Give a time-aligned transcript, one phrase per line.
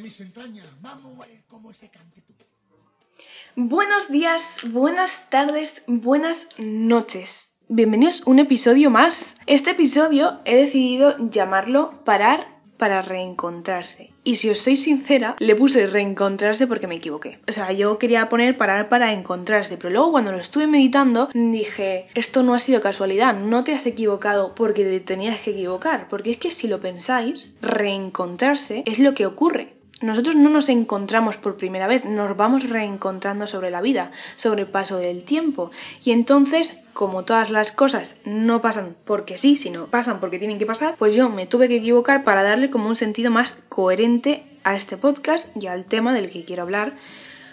[0.00, 0.66] mis entrañas.
[0.80, 1.70] Vamos a ver cómo.
[3.58, 7.56] Buenos días, buenas tardes, buenas noches.
[7.68, 9.34] Bienvenidos a un episodio más.
[9.46, 14.12] Este episodio he decidido llamarlo Parar para reencontrarse.
[14.24, 17.38] Y si os soy sincera, le puse reencontrarse porque me equivoqué.
[17.48, 22.08] O sea, yo quería poner parar para encontrarse, pero luego cuando lo estuve meditando dije,
[22.14, 26.32] esto no ha sido casualidad, no te has equivocado porque te tenías que equivocar, porque
[26.32, 29.75] es que si lo pensáis, reencontrarse es lo que ocurre.
[30.02, 34.68] Nosotros no nos encontramos por primera vez, nos vamos reencontrando sobre la vida, sobre el
[34.68, 35.70] paso del tiempo.
[36.04, 40.66] Y entonces, como todas las cosas no pasan porque sí, sino pasan porque tienen que
[40.66, 44.76] pasar, pues yo me tuve que equivocar para darle como un sentido más coherente a
[44.76, 46.92] este podcast y al tema del que quiero hablar.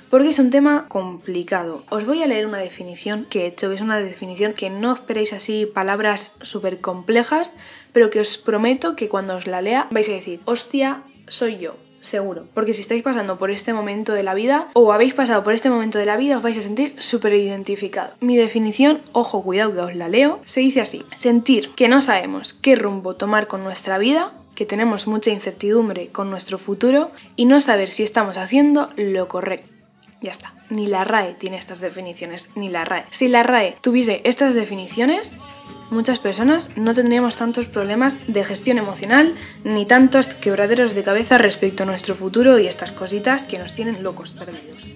[0.10, 1.86] Porque es un tema complicado.
[1.90, 5.32] Os voy a leer una definición que he hecho, es una definición que no esperéis
[5.32, 7.54] así palabras súper complejas,
[7.94, 11.78] pero que os prometo que cuando os la lea vais a decir, hostia, soy yo
[12.04, 12.46] seguro.
[12.54, 15.70] Porque si estáis pasando por este momento de la vida o habéis pasado por este
[15.70, 18.14] momento de la vida, os vais a sentir súper identificado.
[18.20, 22.54] Mi definición, ojo, cuidado que os la leo, se dice así: sentir que no sabemos
[22.54, 27.60] qué rumbo tomar con nuestra vida que tenemos mucha incertidumbre con nuestro futuro y no
[27.60, 29.70] saber si estamos haciendo lo correcto.
[30.22, 30.54] Ya está.
[30.70, 33.06] Ni la RAE tiene estas definiciones, ni la RAE.
[33.10, 35.38] Si la RAE tuviese estas definiciones,
[35.90, 41.84] muchas personas no tendríamos tantos problemas de gestión emocional ni tantos quebraderos de cabeza respecto
[41.84, 44.88] a nuestro futuro y estas cositas que nos tienen locos perdidos.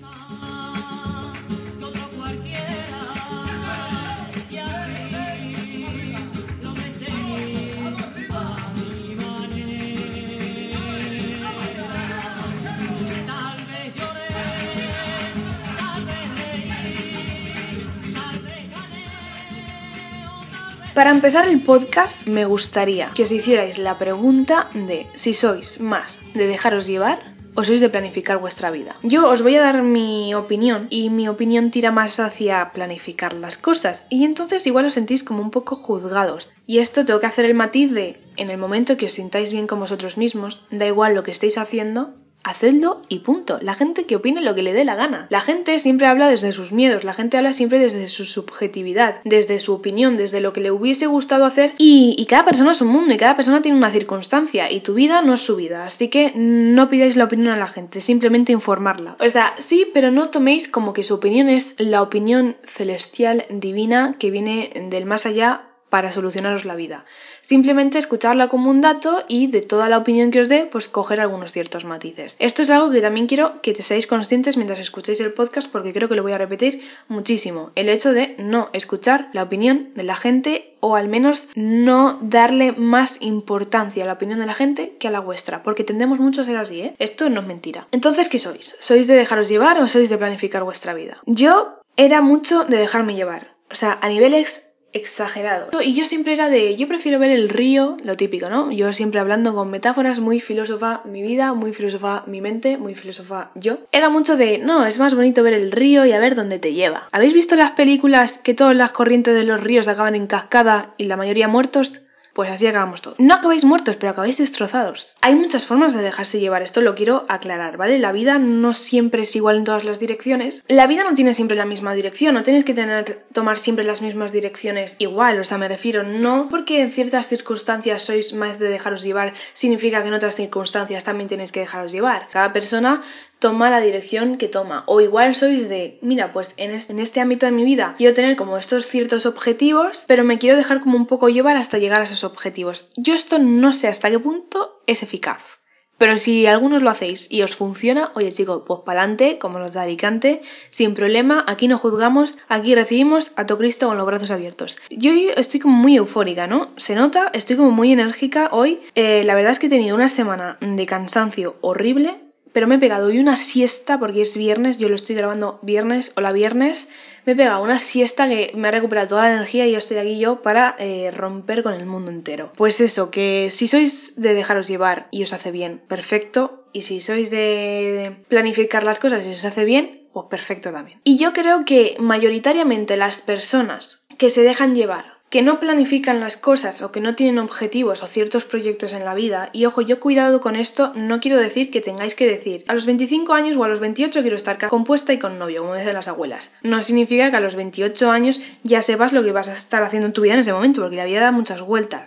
[20.98, 26.24] Para empezar el podcast me gustaría que os hicierais la pregunta de si sois más
[26.34, 27.20] de dejaros llevar
[27.54, 28.98] o sois de planificar vuestra vida.
[29.04, 33.60] Yo os voy a dar mi opinión y mi opinión tira más hacia planificar las
[33.60, 36.52] cosas y entonces igual os sentís como un poco juzgados.
[36.66, 39.68] Y esto tengo que hacer el matiz de en el momento que os sintáis bien
[39.68, 42.16] con vosotros mismos, da igual lo que estéis haciendo,
[42.48, 43.60] hacedlo y punto.
[43.62, 45.28] La gente que opine lo que le dé la gana.
[45.30, 49.60] La gente siempre habla desde sus miedos, la gente habla siempre desde su subjetividad, desde
[49.60, 53.14] su opinión, desde lo que le hubiese gustado hacer y, cada persona es un mundo
[53.14, 55.86] y cada persona tiene una circunstancia y tu vida no es su vida.
[55.86, 59.16] Así que no pidáis la opinión a la gente, simplemente informarla.
[59.20, 64.16] O sea, sí, pero no toméis como que su opinión es la opinión celestial divina
[64.20, 67.06] que viene del más allá para solucionaros la vida.
[67.48, 71.22] Simplemente escucharla como un dato y de toda la opinión que os dé, pues coger
[71.22, 72.36] algunos ciertos matices.
[72.40, 75.94] Esto es algo que también quiero que te seáis conscientes mientras escuchéis el podcast porque
[75.94, 77.72] creo que lo voy a repetir muchísimo.
[77.76, 82.74] El hecho de no escuchar la opinión de la gente o al menos no darle
[82.74, 86.42] más importancia a la opinión de la gente que a la vuestra, porque tendemos mucho
[86.42, 86.96] a ser así, ¿eh?
[87.00, 87.88] Esto no es mentira.
[87.94, 88.76] Entonces, ¿qué sois?
[88.82, 91.22] ¿Sois de dejaros llevar o sois de planificar vuestra vida?
[91.26, 93.56] Yo era mucho de dejarme llevar.
[93.72, 95.70] O sea, a niveles exagerado.
[95.82, 98.72] Y yo siempre era de, yo prefiero ver el río, lo típico, ¿no?
[98.72, 103.52] Yo siempre hablando con metáforas, muy filósofa mi vida, muy filósofa mi mente, muy filósofa
[103.56, 103.80] yo.
[103.92, 106.74] Era mucho de, no, es más bonito ver el río y a ver dónde te
[106.74, 107.10] lleva.
[107.12, 111.06] ¿Habéis visto las películas que todas las corrientes de los ríos acaban en cascada y
[111.06, 112.02] la mayoría muertos?
[112.38, 113.20] Pues así acabamos todos.
[113.20, 115.16] No acabáis muertos, pero acabáis destrozados.
[115.22, 117.98] Hay muchas formas de dejarse llevar, esto lo quiero aclarar, ¿vale?
[117.98, 120.64] La vida no siempre es igual en todas las direcciones.
[120.68, 124.04] La vida no tiene siempre la misma dirección, no tenéis que tener, tomar siempre las
[124.04, 128.70] mismas direcciones igual, o sea, me refiero, no porque en ciertas circunstancias sois más de
[128.70, 132.28] dejaros llevar, significa que en otras circunstancias también tenéis que dejaros llevar.
[132.32, 133.02] Cada persona
[133.40, 134.84] toma la dirección que toma.
[134.88, 138.58] O igual sois de, mira, pues en este, ámbito de mi vida quiero tener como
[138.58, 142.24] estos ciertos objetivos, pero me quiero dejar como un poco llevar hasta llegar a esos
[142.24, 142.90] objetivos.
[142.98, 145.58] Yo esto no sé hasta qué punto es eficaz.
[145.98, 149.80] Pero si algunos lo hacéis y os funciona, oye chicos, pues pa'lante, como los de
[149.80, 154.78] Alicante, sin problema, aquí no juzgamos, aquí recibimos a tu Cristo con los brazos abiertos.
[154.92, 156.70] Yo estoy como muy eufórica, ¿no?
[156.78, 158.80] Se nota, estoy como muy enérgica hoy.
[158.94, 162.27] Eh, la verdad es que he tenido una semana de cansancio horrible,
[162.58, 166.12] pero me he pegado hoy una siesta porque es viernes, yo lo estoy grabando viernes,
[166.16, 166.88] o la viernes,
[167.24, 169.98] me he pegado una siesta que me ha recuperado toda la energía y yo estoy
[169.98, 172.52] aquí yo para eh, romper con el mundo entero.
[172.58, 177.00] Pues eso, que si sois de dejaros llevar y os hace bien, perfecto, y si
[177.00, 181.00] sois de planificar las cosas y os hace bien, pues perfecto también.
[181.04, 186.38] Y yo creo que mayoritariamente las personas que se dejan llevar que no planifican las
[186.38, 190.00] cosas o que no tienen objetivos o ciertos proyectos en la vida, y ojo, yo
[190.00, 193.64] cuidado con esto, no quiero decir que tengáis que decir a los 25 años o
[193.64, 196.52] a los 28 quiero estar compuesta y con novio, como dicen las abuelas.
[196.62, 200.08] No significa que a los 28 años ya sepas lo que vas a estar haciendo
[200.08, 202.04] en tu vida en ese momento, porque la vida da muchas vueltas.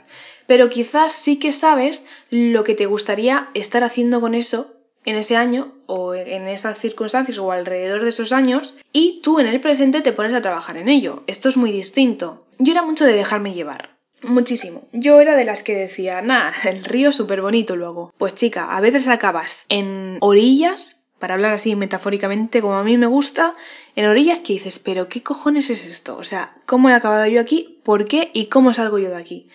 [0.47, 5.37] Pero quizás sí que sabes lo que te gustaría estar haciendo con eso en ese
[5.37, 10.01] año o en esas circunstancias o alrededor de esos años y tú en el presente
[10.01, 11.23] te pones a trabajar en ello.
[11.27, 12.45] Esto es muy distinto.
[12.59, 13.91] Yo era mucho de dejarme llevar.
[14.23, 14.87] Muchísimo.
[14.93, 18.13] Yo era de las que decía, nah, el río súper bonito luego.
[18.19, 23.07] Pues chica, a veces acabas en orillas, para hablar así metafóricamente como a mí me
[23.07, 23.55] gusta,
[23.97, 26.17] en orillas que dices, pero ¿qué cojones es esto?
[26.17, 27.79] O sea, ¿cómo he acabado yo aquí?
[27.83, 28.31] ¿Por qué?
[28.33, 29.49] ¿Y cómo salgo yo de aquí?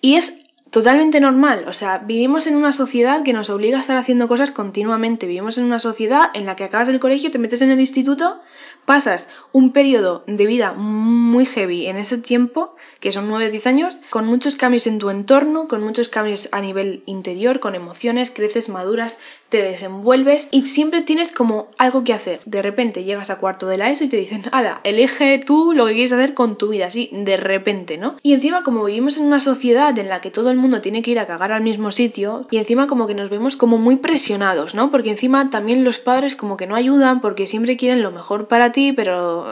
[0.00, 0.41] Y es
[0.72, 1.66] totalmente normal.
[1.68, 5.26] O sea, vivimos en una sociedad que nos obliga a estar haciendo cosas continuamente.
[5.26, 8.40] Vivimos en una sociedad en la que acabas el colegio, te metes en el instituto,
[8.86, 14.26] pasas un periodo de vida muy heavy en ese tiempo, que son 9-10 años, con
[14.26, 19.18] muchos cambios en tu entorno, con muchos cambios a nivel interior, con emociones, creces, maduras,
[19.50, 22.40] te desenvuelves y siempre tienes como algo que hacer.
[22.46, 25.84] De repente llegas a cuarto de la ESO y te dicen, ala, elige tú lo
[25.84, 28.16] que quieres hacer con tu vida, así, de repente, ¿no?
[28.22, 31.10] Y encima como vivimos en una sociedad en la que todo el mundo tiene que
[31.10, 34.74] ir a cagar al mismo sitio y encima como que nos vemos como muy presionados,
[34.74, 34.90] ¿no?
[34.90, 38.72] Porque encima también los padres como que no ayudan porque siempre quieren lo mejor para
[38.72, 39.46] ti, pero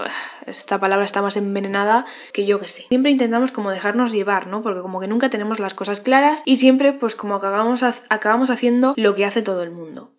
[0.46, 2.86] esta palabra está más envenenada que yo que sé.
[2.88, 4.62] Siempre intentamos como dejarnos llevar, ¿no?
[4.62, 8.94] Porque como que nunca tenemos las cosas claras y siempre pues como acabamos, acabamos haciendo
[8.96, 10.10] lo que hace todo el mundo.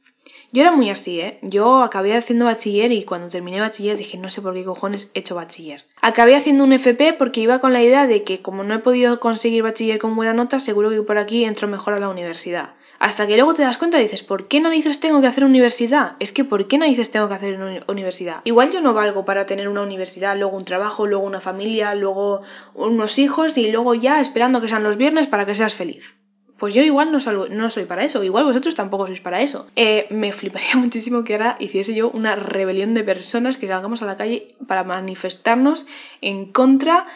[0.53, 1.39] Yo era muy así, ¿eh?
[1.41, 5.19] Yo acabé haciendo bachiller y cuando terminé bachiller dije, no sé por qué cojones he
[5.19, 5.85] hecho bachiller.
[6.01, 9.21] Acabé haciendo un FP porque iba con la idea de que como no he podido
[9.21, 12.73] conseguir bachiller con buena nota, seguro que por aquí entro mejor a la universidad.
[12.99, 16.17] Hasta que luego te das cuenta y dices, ¿por qué narices tengo que hacer universidad?
[16.19, 17.57] Es que ¿por qué narices tengo que hacer
[17.87, 18.41] universidad?
[18.43, 22.41] Igual yo no valgo para tener una universidad, luego un trabajo, luego una familia, luego
[22.75, 26.20] unos hijos y luego ya esperando que sean los viernes para que seas feliz.
[26.61, 27.17] Pues yo igual no,
[27.49, 29.65] no soy para eso, igual vosotros tampoco sois para eso.
[29.75, 34.05] Eh, me fliparía muchísimo que ahora hiciese yo una rebelión de personas que salgamos a
[34.05, 35.87] la calle para manifestarnos
[36.21, 37.07] en contra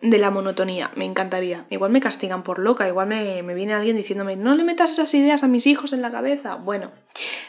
[0.00, 0.90] de la monotonía.
[0.96, 1.66] Me encantaría.
[1.68, 5.44] Igual me castigan por loca, igual me, viene alguien diciéndome, no le metas esas ideas
[5.44, 6.54] a mis hijos en la cabeza.
[6.54, 6.90] Bueno,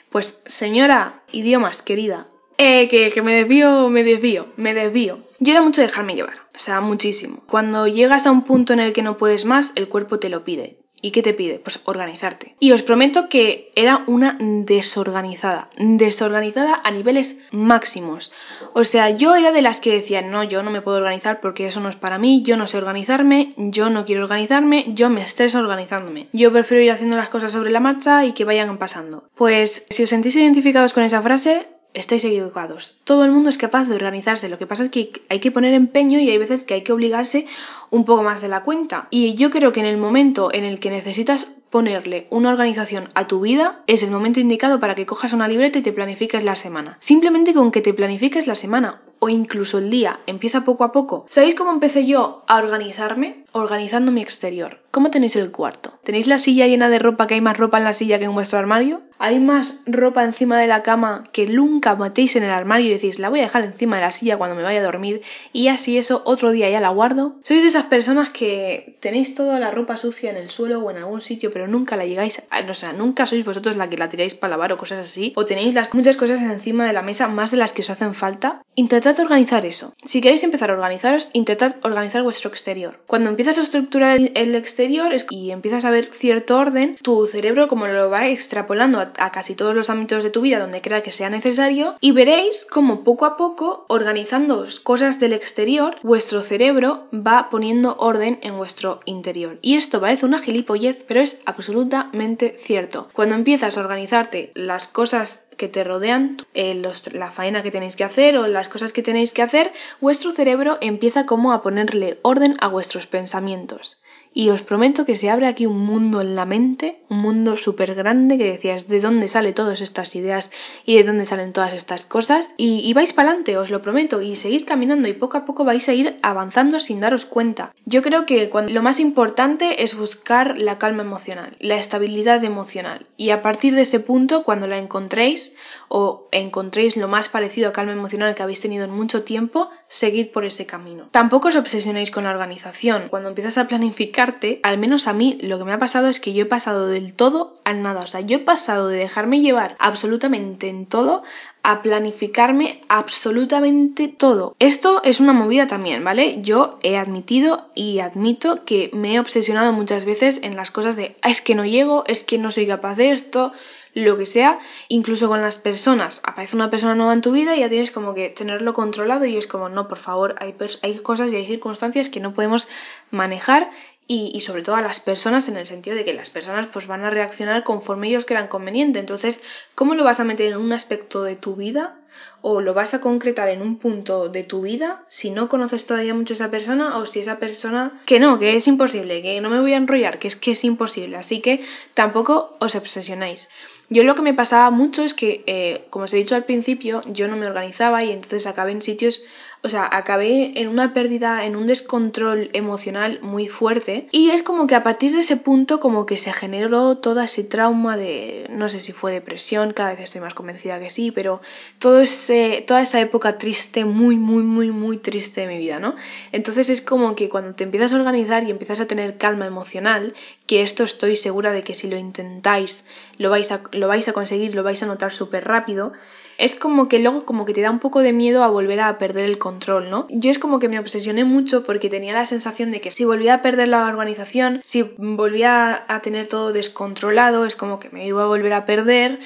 [0.10, 5.20] pues señora, idiomas, querida, eh, que, que, me desvío, me desvío, me desvío.
[5.40, 7.46] Yo era mucho dejarme llevar, o sea, muchísimo.
[7.48, 10.44] Cuando llegas a un punto en el que no puedes más, el cuerpo te lo
[10.44, 10.85] pide.
[11.02, 11.60] ¿Y qué te pide?
[11.60, 12.56] Pues organizarte.
[12.60, 18.32] Y os prometo que era una desorganizada, desorganizada a niveles máximos.
[18.74, 21.68] O sea, yo era de las que decían, no, yo no me puedo organizar porque
[21.68, 25.22] eso no es para mí, yo no sé organizarme, yo no quiero organizarme, yo me
[25.22, 26.28] estreso organizándome.
[26.34, 29.30] Yo prefiero ir haciendo las cosas sobre la marcha y que vayan pasando.
[29.36, 33.00] Pues si os sentís identificados con esa frase, estáis equivocados.
[33.04, 34.50] Todo el mundo es capaz de organizarse.
[34.50, 36.94] Lo que pasa es que hay que poner empeño y hay veces que hay que
[36.94, 37.48] obligarse
[37.90, 39.08] un poco más de la cuenta.
[39.10, 43.28] Y yo creo que en el momento en el que necesitas ponerle una organización a
[43.28, 46.56] tu vida es el momento indicado para que cojas una libreta y te planifiques la
[46.56, 46.98] semana.
[47.00, 51.26] Simplemente con que te planifiques la semana o incluso el día empieza poco a poco.
[51.30, 53.45] ¿Sabéis cómo empecé yo a organizarme?
[53.58, 54.80] Organizando mi exterior.
[54.92, 55.94] ¿Cómo tenéis el cuarto?
[56.04, 58.34] ¿Tenéis la silla llena de ropa que hay más ropa en la silla que en
[58.34, 59.02] vuestro armario?
[59.18, 63.18] ¿Hay más ropa encima de la cama que nunca metéis en el armario y decís
[63.18, 65.22] la voy a dejar encima de la silla cuando me vaya a dormir
[65.54, 67.36] y así eso otro día ya la guardo?
[67.44, 70.98] ¿Sois de esas personas que tenéis toda la ropa sucia en el suelo o en
[70.98, 72.60] algún sitio pero nunca la llegáis a...
[72.70, 75.32] O sea, nunca sois vosotros la que la tiráis para lavar o cosas así?
[75.38, 78.62] ¿O tenéis muchas cosas encima de la mesa más de las que os hacen falta?
[78.76, 79.94] Intentad organizar eso.
[80.04, 83.00] Si queréis empezar a organizaros, intentad organizar vuestro exterior.
[83.08, 87.86] Cuando empiezas a estructurar el exterior y empiezas a ver cierto orden, tu cerebro como
[87.86, 91.30] lo va extrapolando a, casi todos los ámbitos de tu vida donde crea que sea
[91.30, 97.96] necesario y veréis como poco a poco, organizando cosas del exterior, vuestro cerebro va poniendo
[98.00, 99.60] orden en vuestro interior.
[99.62, 103.10] Y esto parece una gilipollez, pero es absolutamente cierto.
[103.14, 106.82] Cuando empiezas a organizarte las cosas que te rodean, eh,
[107.14, 109.72] la faena que tenéis que hacer o las cosas que tenéis que hacer,
[110.02, 114.00] vuestro cerebro empieza como a ponerle orden a vuestros pensamientos.
[114.38, 117.96] Y os prometo que se abre aquí un mundo en la mente, un mundo súper
[117.96, 120.52] grande que decías de dónde salen todas estas ideas
[120.86, 122.50] y de dónde salen todas estas cosas.
[122.58, 125.88] Y, vais para adelante, os lo prometo, y seguís caminando y poco a poco vais
[125.88, 127.74] a ir avanzando sin daros cuenta.
[127.86, 133.06] Yo creo que lo más importante es buscar la calma emocional, la estabilidad emocional.
[133.16, 135.56] Y a partir de ese punto, cuando la encontréis
[135.88, 140.32] o encontréis lo más parecido a calma emocional que habéis tenido en mucho tiempo, seguid
[140.32, 141.08] por ese camino.
[141.12, 143.08] Tampoco os obsesionéis con la organización.
[143.10, 146.34] Cuando empiezas a planificarte, al menos a mí lo que me ha pasado es que
[146.34, 148.02] yo he pasado del todo al nada.
[148.02, 151.24] O sea, yo he pasado de dejarme llevar absolutamente en todo
[151.66, 154.56] a planificarme absolutamente todo.
[154.60, 156.38] Esto es una movida también, ¿vale?
[156.42, 161.16] Yo he admitido y admito que me he obsesionado muchas veces en las cosas de
[161.24, 163.52] ah, es que no llego, es que no soy capaz de esto,
[163.96, 164.60] lo que sea,
[164.90, 166.22] incluso con las personas.
[166.24, 169.38] Aparece una persona nueva en tu vida y ya tienes como que tenerlo controlado y
[169.38, 170.54] es como, no, por favor, hay,
[171.02, 172.68] cosas y hay circunstancias que no podemos
[173.10, 173.72] manejar
[174.06, 176.86] y, y, sobre todo a las personas en el sentido de que las personas pues
[176.86, 179.00] van a reaccionar conforme ellos crean conveniente.
[179.00, 179.42] Entonces,
[179.74, 181.98] ¿cómo lo vas a meter en un aspecto de tu vida?
[182.42, 186.14] o lo vas a concretar en un punto de tu vida si no conoces todavía
[186.14, 189.50] mucho a esa persona o si esa persona que no, que es imposible, que no
[189.50, 191.18] me voy a enrollar, que es que es imposible.
[191.18, 191.62] Así que
[191.94, 193.50] tampoco os obsesionáis.
[193.90, 197.02] Yo lo que me pasaba mucho es que, eh, como os he dicho al principio,
[197.06, 199.24] yo no me organizaba y entonces acabé en sitios
[199.66, 204.08] o sea, acabé en una pérdida, en un descontrol emocional muy fuerte.
[204.12, 207.44] Y es como que a partir de ese punto como que se generó todo ese
[207.44, 211.42] trauma de, no sé si fue depresión, cada vez estoy más convencida que sí, pero
[211.80, 215.96] todo ese, toda esa época triste, muy, muy, muy, muy triste de mi vida, ¿no?
[216.32, 220.14] Entonces es como que cuando te empiezas a organizar y empiezas a tener calma emocional,
[220.46, 222.86] que esto estoy segura de que si lo intentáis
[223.18, 225.94] lo vais a, lo vais a conseguir, lo vais a notar súper rápido,
[226.38, 228.98] es como que luego como que te da un poco de miedo a volver a
[228.98, 230.08] perder el control, ¿no?
[230.10, 233.36] Yo es como que me obsesioné mucho porque tenía la sensación de que si volvía
[233.36, 238.24] a perder la organización, si volvía a tener todo descontrolado, es como que me iba
[238.24, 239.20] a volver a perder.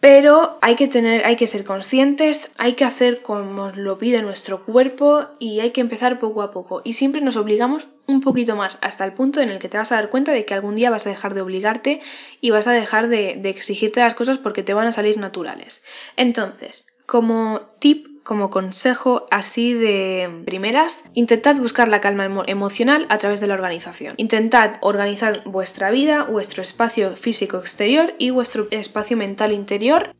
[0.00, 4.64] Pero hay que tener, hay que ser conscientes, hay que hacer como lo pide nuestro
[4.64, 6.82] cuerpo y hay que empezar poco a poco.
[6.84, 9.92] Y siempre nos obligamos un poquito más hasta el punto en el que te vas
[9.92, 12.00] a dar cuenta de que algún día vas a dejar de obligarte
[12.40, 15.82] y vas a dejar de, de exigirte las cosas porque te van a salir naturales.
[16.16, 23.40] Entonces, como tip como consejo así de primeras, intentad buscar la calma emocional a través
[23.40, 24.14] de la organización.
[24.18, 30.14] Intentad organizar vuestra vida, vuestro espacio físico exterior y vuestro espacio mental interior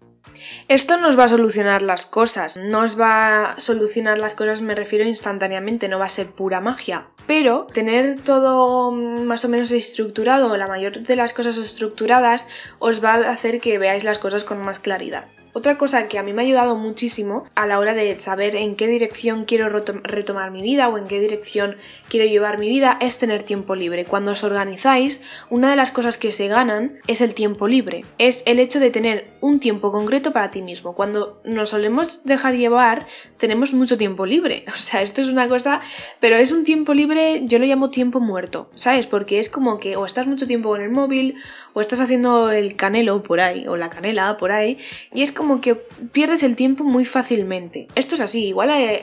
[0.68, 4.75] esto nos va a solucionar las cosas, no os va a solucionar las cosas, me
[4.75, 10.56] refiero instantáneamente, no va a ser pura magia, pero tener todo más o menos estructurado,
[10.56, 12.48] la mayor de las cosas estructuradas,
[12.78, 15.26] os va a hacer que veáis las cosas con más claridad.
[15.56, 18.76] Otra cosa que a mí me ha ayudado muchísimo a la hora de saber en
[18.76, 21.76] qué dirección quiero retomar mi vida o en qué dirección
[22.10, 24.04] quiero llevar mi vida es tener tiempo libre.
[24.04, 28.04] Cuando os organizáis, una de las cosas que se ganan es el tiempo libre.
[28.18, 30.94] Es el hecho de tener un tiempo concreto para ti mismo.
[30.94, 33.06] Cuando nos solemos dejar llevar,
[33.38, 34.66] tenemos mucho tiempo libre.
[34.76, 35.80] O sea, esto es una cosa,
[36.20, 39.06] pero es un tiempo libre, yo lo llamo tiempo muerto, ¿sabes?
[39.06, 41.36] Porque es como que o estás mucho tiempo con el móvil
[41.72, 44.78] o estás haciendo el canelo por ahí o la canela por ahí
[45.12, 47.86] y es como como que pierdes el tiempo muy fácilmente.
[47.94, 48.98] Esto es así, igual hay,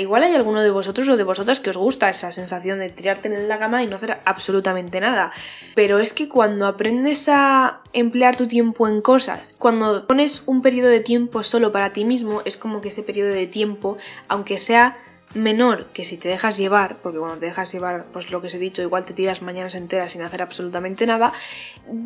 [0.00, 3.26] igual hay alguno de vosotros o de vosotras que os gusta esa sensación de tirarte
[3.26, 5.32] en la cama y no hacer absolutamente nada.
[5.74, 10.88] Pero es que cuando aprendes a emplear tu tiempo en cosas, cuando pones un periodo
[10.88, 13.96] de tiempo solo para ti mismo, es como que ese periodo de tiempo,
[14.28, 14.96] aunque sea
[15.34, 18.54] menor que si te dejas llevar, porque cuando te dejas llevar, pues lo que os
[18.54, 21.32] he dicho, igual te tiras mañanas enteras sin hacer absolutamente nada,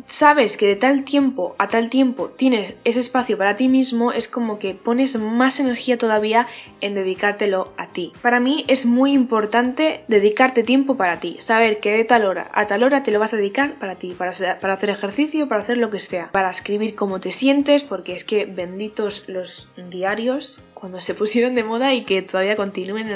[0.07, 4.27] sabes que de tal tiempo a tal tiempo tienes ese espacio para ti mismo, es
[4.27, 6.47] como que pones más energía todavía
[6.81, 8.11] en dedicártelo a ti.
[8.21, 12.67] Para mí es muy importante dedicarte tiempo para ti, saber que de tal hora a
[12.67, 15.77] tal hora te lo vas a dedicar para ti, para, para hacer ejercicio, para hacer
[15.77, 20.99] lo que sea, para escribir cómo te sientes, porque es que benditos los diarios cuando
[20.99, 23.07] se pusieron de moda y que todavía continúen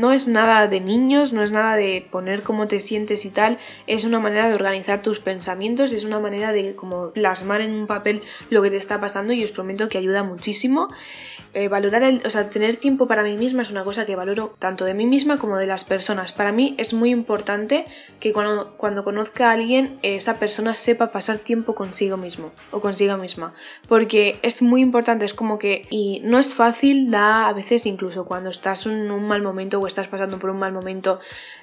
[0.00, 3.58] no es nada de niños, no es nada de poner cómo te sientes y tal,
[3.86, 7.86] es una manera de organizar tus pensamientos, es una manera de como plasmar en un
[7.86, 10.88] papel lo que te está pasando y os prometo que ayuda muchísimo.
[11.54, 14.54] Eh, valorar el, o sea, tener tiempo para mí misma es una cosa que valoro
[14.58, 16.32] tanto de mí misma como de las personas.
[16.32, 17.84] Para mí es muy importante
[18.20, 23.18] que cuando, cuando conozca a alguien, esa persona sepa pasar tiempo consigo mismo o consigo
[23.18, 23.52] misma.
[23.86, 28.24] Porque es muy importante, es como que, y no es fácil, da a veces incluso
[28.24, 31.20] cuando estás en un mal momento o estás pasando por un mal momento,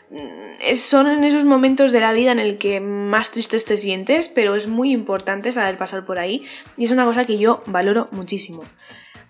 [0.10, 4.30] mm, son en esos momentos de la vida en el que más triste te sientes,
[4.30, 6.46] pero es muy importante saber pasar por ahí
[6.78, 8.64] y es una cosa que yo valoro muchísimo.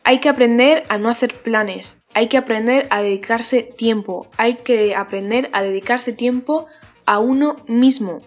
[0.03, 4.95] Hay que aprender a no hacer planes, hay que aprender a dedicarse tiempo, hay que
[4.95, 6.67] aprender a dedicarse tiempo
[7.05, 8.19] a uno mismo,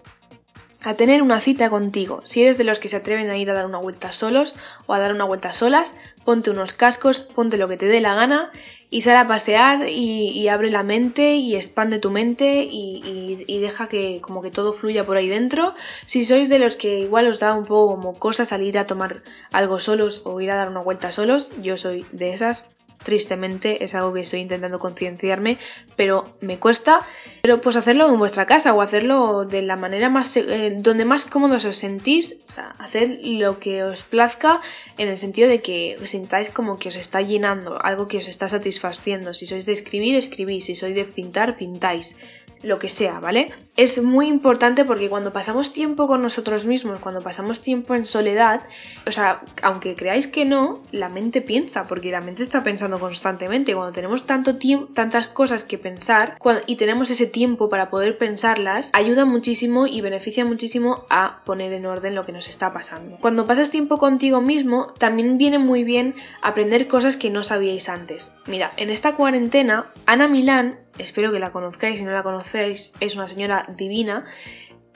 [0.83, 2.21] a tener una cita contigo.
[2.25, 4.93] Si eres de los que se atreven a ir a dar una vuelta solos o
[4.93, 5.93] a dar una vuelta solas,
[6.25, 8.51] ponte unos cascos, ponte lo que te dé la gana
[8.89, 13.87] y sal a pasear y, abre la mente y expande tu mente y, y, deja
[13.87, 15.73] que como que todo fluya por ahí dentro.
[16.05, 19.23] Si sois de los que igual os da un poco como cosa salir a tomar
[19.51, 22.69] algo solos o ir a dar una vuelta solos, yo soy de esas
[23.03, 25.57] tristemente es algo que estoy intentando concienciarme,
[25.95, 26.99] pero me cuesta.
[27.41, 31.25] Pero pues hacerlo en vuestra casa o hacerlo de la manera más eh, donde más
[31.25, 34.61] cómodos os sentís, o sea, hacer lo que os plazca
[34.97, 38.27] en el sentido de que os sintáis como que os está llenando, algo que os
[38.27, 39.33] está satisfaciendo.
[39.33, 42.15] Si sois de escribir, escribís, si sois de pintar, pintáis.
[42.63, 43.51] Lo que sea, ¿vale?
[43.75, 48.61] Es muy importante porque cuando pasamos tiempo con nosotros mismos, cuando pasamos tiempo en soledad,
[49.05, 53.75] o sea, aunque creáis que no, la mente piensa, porque la mente está pensando constantemente.
[53.75, 58.89] Cuando tenemos tanto tiempo, tantas cosas que pensar y tenemos ese tiempo para poder pensarlas,
[58.93, 63.17] ayuda muchísimo y beneficia muchísimo a poner en orden lo que nos está pasando.
[63.19, 68.33] Cuando pasas tiempo contigo mismo, también viene muy bien aprender cosas que no sabíais antes.
[68.47, 73.15] Mira, en esta cuarentena, Ana Milán espero que la conozcáis, si no la conocéis, es
[73.15, 74.25] una señora divina,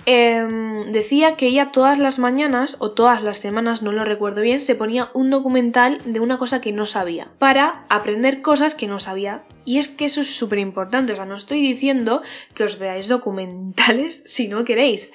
[0.06, 4.62] em, decía que ella todas las mañanas o todas las semanas, no lo recuerdo bien,
[4.62, 9.00] se ponía un documental de una cosa que no sabía, para aprender cosas que no
[9.00, 9.44] sabía.
[9.66, 12.22] Y es que eso es súper importante, o sea, no estoy diciendo
[12.54, 15.12] que os veáis documentales si no queréis,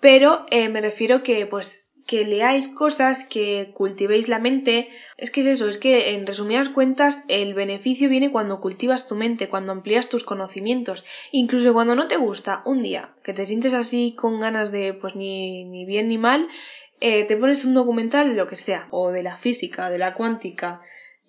[0.00, 4.88] pero eh, me refiero que pues que leáis cosas, que cultivéis la mente.
[5.16, 9.14] Es que es eso, es que en resumidas cuentas el beneficio viene cuando cultivas tu
[9.14, 13.74] mente, cuando amplías tus conocimientos, incluso cuando no te gusta un día, que te sientes
[13.74, 16.48] así con ganas de pues ni, ni bien ni mal,
[16.98, 20.14] eh, te pones un documental de lo que sea, o de la física, de la
[20.14, 20.80] cuántica,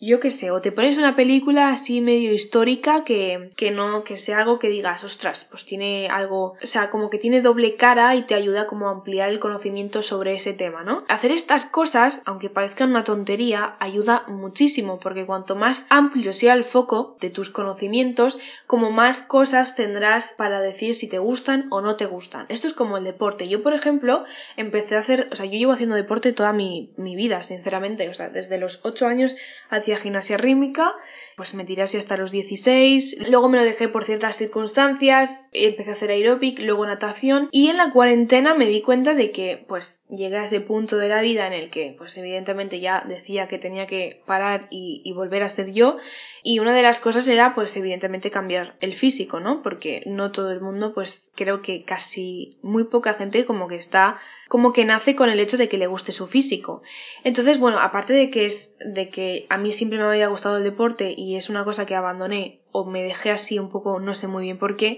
[0.04, 4.18] yo qué sé, o te pones una película así medio histórica que, que no, que
[4.18, 8.16] sea algo que digas, ostras, pues tiene algo, o sea, como que tiene doble cara
[8.16, 11.04] y te ayuda como a ampliar el conocimiento sobre ese tema, ¿no?
[11.08, 16.64] Hacer estas cosas, aunque parezcan una tontería, ayuda muchísimo, porque cuanto más amplio sea el
[16.64, 21.96] foco de tus conocimientos, como más cosas tendrás para decir si te gustan o no
[21.96, 22.48] te gustan.
[22.50, 23.48] Esto es como el deporte.
[23.48, 24.26] Yo, por ejemplo,
[24.58, 28.16] empecé a hacer, o sea, yo llevo haciendo deporte toda mi, mi vida, sinceramente, o
[28.16, 29.36] sea, desde los 8 años
[29.70, 30.94] hacia gimnasia rítmica,
[31.38, 35.92] pues me tiré así hasta los 16, luego me lo dejé por ciertas circunstancias, empecé
[35.92, 40.04] a hacer aeróbic, luego natación y en la cuarentena me di cuenta de que pues
[40.10, 43.58] llegué a ese punto de la vida en el que pues evidentemente ya decía que
[43.58, 45.98] tenía que parar y, y volver a ser yo
[46.44, 49.62] y una de las cosas era pues evidentemente cambiar el físico, ¿no?
[49.62, 54.18] Porque no todo el mundo pues creo que casi muy poca gente como que está
[54.52, 56.82] como que nace con el hecho de que le guste su físico.
[57.24, 60.64] Entonces, bueno, aparte de que es de que a mí siempre me había gustado el
[60.64, 64.28] deporte y es una cosa que abandoné o me dejé así un poco, no sé
[64.28, 64.98] muy bien por qué,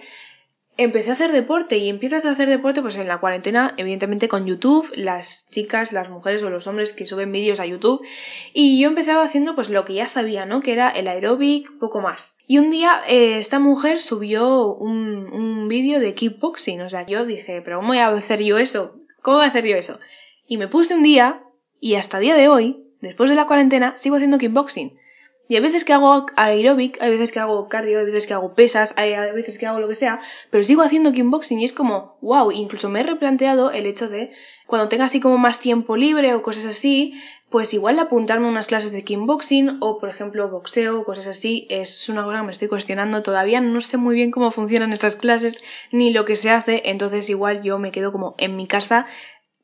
[0.77, 4.45] empecé a hacer deporte y empiezas a hacer deporte pues en la cuarentena, evidentemente con
[4.45, 8.05] YouTube, las chicas, las mujeres o los hombres que suben vídeos a YouTube
[8.53, 10.61] y yo empezaba haciendo pues lo que ya sabía, ¿no?
[10.61, 12.37] Que era el aeróbic, poco más.
[12.47, 17.25] Y un día eh, esta mujer subió un, un vídeo de kickboxing, o sea, yo
[17.25, 18.95] dije, pero ¿cómo voy a hacer yo eso?
[19.21, 19.99] ¿Cómo voy a hacer yo eso?
[20.47, 21.43] Y me puse un día
[21.81, 25.02] y hasta día de hoy, después de la cuarentena, sigo haciendo kickboxing.
[25.47, 28.53] Y hay veces que hago aeróbic, hay veces que hago cardio, hay veces que hago
[28.53, 32.17] pesas, hay veces que hago lo que sea, pero sigo haciendo kickboxing y es como,
[32.21, 34.31] wow, incluso me he replanteado el hecho de
[34.67, 38.67] cuando tenga así como más tiempo libre o cosas así, pues igual apuntarme a unas
[38.67, 42.51] clases de kickboxing o por ejemplo boxeo o cosas así, es una cosa que me
[42.53, 46.49] estoy cuestionando todavía, no sé muy bien cómo funcionan estas clases ni lo que se
[46.49, 49.05] hace, entonces igual yo me quedo como en mi casa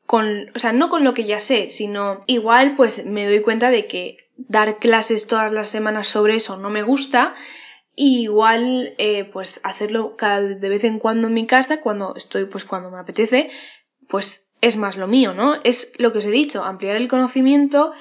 [0.09, 3.69] con, o sea, no con lo que ya sé, sino igual pues me doy cuenta
[3.69, 7.35] de que dar clases todas las semanas sobre eso no me gusta,
[7.93, 12.45] y igual eh, pues hacerlo cada de vez en cuando en mi casa, cuando estoy
[12.45, 13.51] pues cuando me apetece,
[14.07, 15.57] pues es más lo mío, ¿no?
[15.63, 17.91] Es lo que os he dicho, ampliar el conocimiento,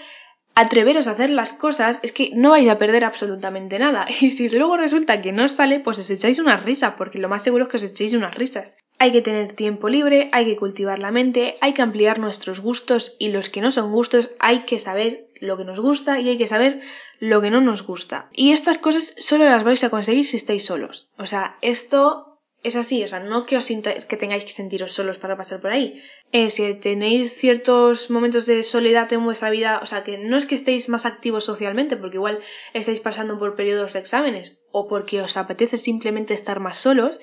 [0.54, 4.06] atreveros a hacer las cosas, es que no vais a perder absolutamente nada.
[4.22, 7.42] Y si luego resulta que no sale, pues os echáis una risa, porque lo más
[7.42, 8.78] seguro es que os echéis unas risas.
[8.98, 13.14] Hay que tener tiempo libre, hay que cultivar la mente, hay que ampliar nuestros gustos
[13.18, 16.38] y los que no son gustos hay que saber lo que nos gusta y hay
[16.38, 16.80] que saber
[17.20, 18.28] lo que no nos gusta.
[18.32, 21.10] Y estas cosas solo las vais a conseguir si estáis solos.
[21.16, 22.28] O sea, esto
[22.64, 23.68] es así, o sea, no que os
[24.08, 26.02] que tengáis que sentiros solos para pasar por ahí.
[26.32, 30.46] Eh, si tenéis ciertos momentos de soledad en vuestra vida, o sea, que no es
[30.46, 32.40] que estéis más activos socialmente, porque igual
[32.74, 37.20] estáis pasando por periodos de exámenes, o porque os apetece simplemente estar más solos,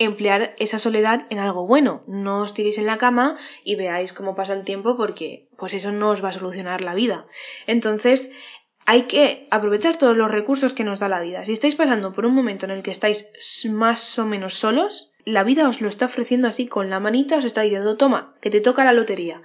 [0.00, 2.02] emplear esa soledad en algo bueno.
[2.08, 5.92] No os tiréis en la cama y veáis cómo pasa el tiempo porque pues eso
[5.92, 7.26] no os va a solucionar la vida.
[7.66, 8.32] Entonces,
[8.86, 11.44] hay que aprovechar todos los recursos que nos da la vida.
[11.44, 13.30] Si estáis pasando por un momento en el que estáis
[13.70, 17.44] más o menos solos, la vida os lo está ofreciendo así con la manita, os
[17.44, 19.42] está diciendo, toma, que te toca la lotería.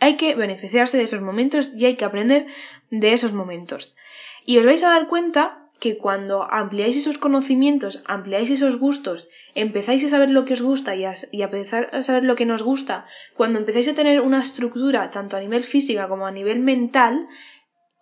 [0.00, 2.46] Hay que beneficiarse de esos momentos y hay que aprender
[2.90, 3.96] de esos momentos.
[4.44, 10.04] Y os vais a dar cuenta que cuando ampliáis esos conocimientos, ampliáis esos gustos, empezáis
[10.04, 13.06] a saber lo que os gusta y a, empezar a saber lo que nos gusta,
[13.36, 17.28] cuando empezáis a tener una estructura tanto a nivel física como a nivel mental,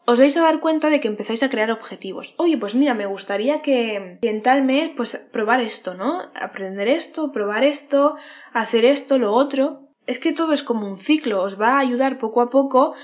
[0.05, 2.35] os vais a dar cuenta de que empezáis a crear objetivos.
[2.37, 6.11] Oye, pues mira, me gustaría que mentalme, pues probar esto, ¿no?
[6.35, 8.17] Aprender esto, probar esto,
[8.53, 9.89] hacer esto, lo otro.
[10.05, 12.95] Es que todo es como un ciclo, os va a ayudar poco a poco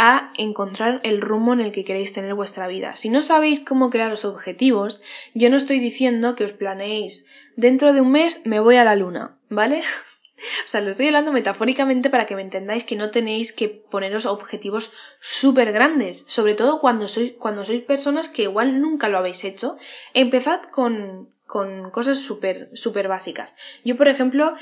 [0.00, 2.94] a encontrar el rumbo en el que queréis tener vuestra vida.
[2.94, 5.02] Si no sabéis cómo crear los objetivos,
[5.34, 8.94] yo no estoy diciendo que os planeéis dentro de un mes me voy a la
[8.94, 9.82] luna, ¿vale?
[10.64, 14.24] O sea, lo estoy hablando metafóricamente para que me entendáis que no tenéis que poneros
[14.24, 19.42] objetivos súper grandes, sobre todo cuando sois, cuando sois personas que igual nunca lo habéis
[19.42, 19.78] hecho.
[20.14, 23.56] Empezad con, con cosas súper, súper básicas.
[23.84, 24.54] Yo, por ejemplo,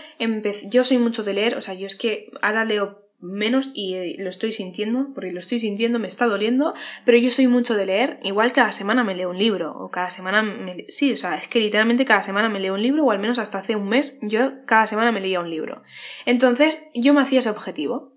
[0.70, 4.16] yo soy mucho de leer, o sea, yo es que ahora leo menos y eh,
[4.18, 6.74] lo estoy sintiendo, porque lo estoy sintiendo, me está doliendo,
[7.04, 10.10] pero yo soy mucho de leer, igual cada semana me leo un libro, o cada
[10.10, 13.10] semana me, sí, o sea, es que literalmente cada semana me leo un libro, o
[13.10, 15.82] al menos hasta hace un mes, yo cada semana me leía un libro.
[16.24, 18.12] Entonces, yo me hacía ese objetivo.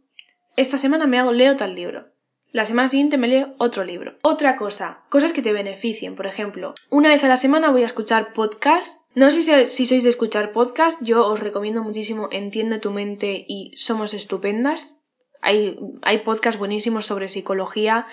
[0.55, 2.07] Esta semana me hago, leo tal libro.
[2.51, 4.15] La semana siguiente me leo otro libro.
[4.23, 6.15] Otra cosa, cosas que te beneficien.
[6.15, 9.05] Por ejemplo, una vez a la semana voy a escuchar podcast.
[9.13, 13.71] No sé si, sois de escuchar podcast, yo os recomiendo muchísimo Entiende tu mente y
[13.75, 15.03] Somos Estupendas.
[15.41, 18.07] Hay, hay podcasts buenísimos sobre psicología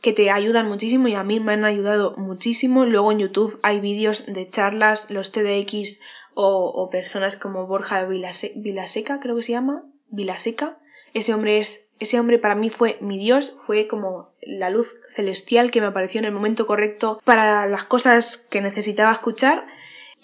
[0.00, 2.86] que te ayudan muchísimo y a mí me han ayudado muchísimo.
[2.86, 6.02] Luego en YouTube hay vídeos de charlas, los TDX
[6.34, 9.82] o, o personas como Borja Vilaseca, creo que se llama.
[10.08, 10.78] Vilaseca.
[11.14, 15.70] Ese hombre es ese hombre para mí fue mi Dios, fue como la luz celestial
[15.70, 19.66] que me apareció en el momento correcto para las cosas que necesitaba escuchar.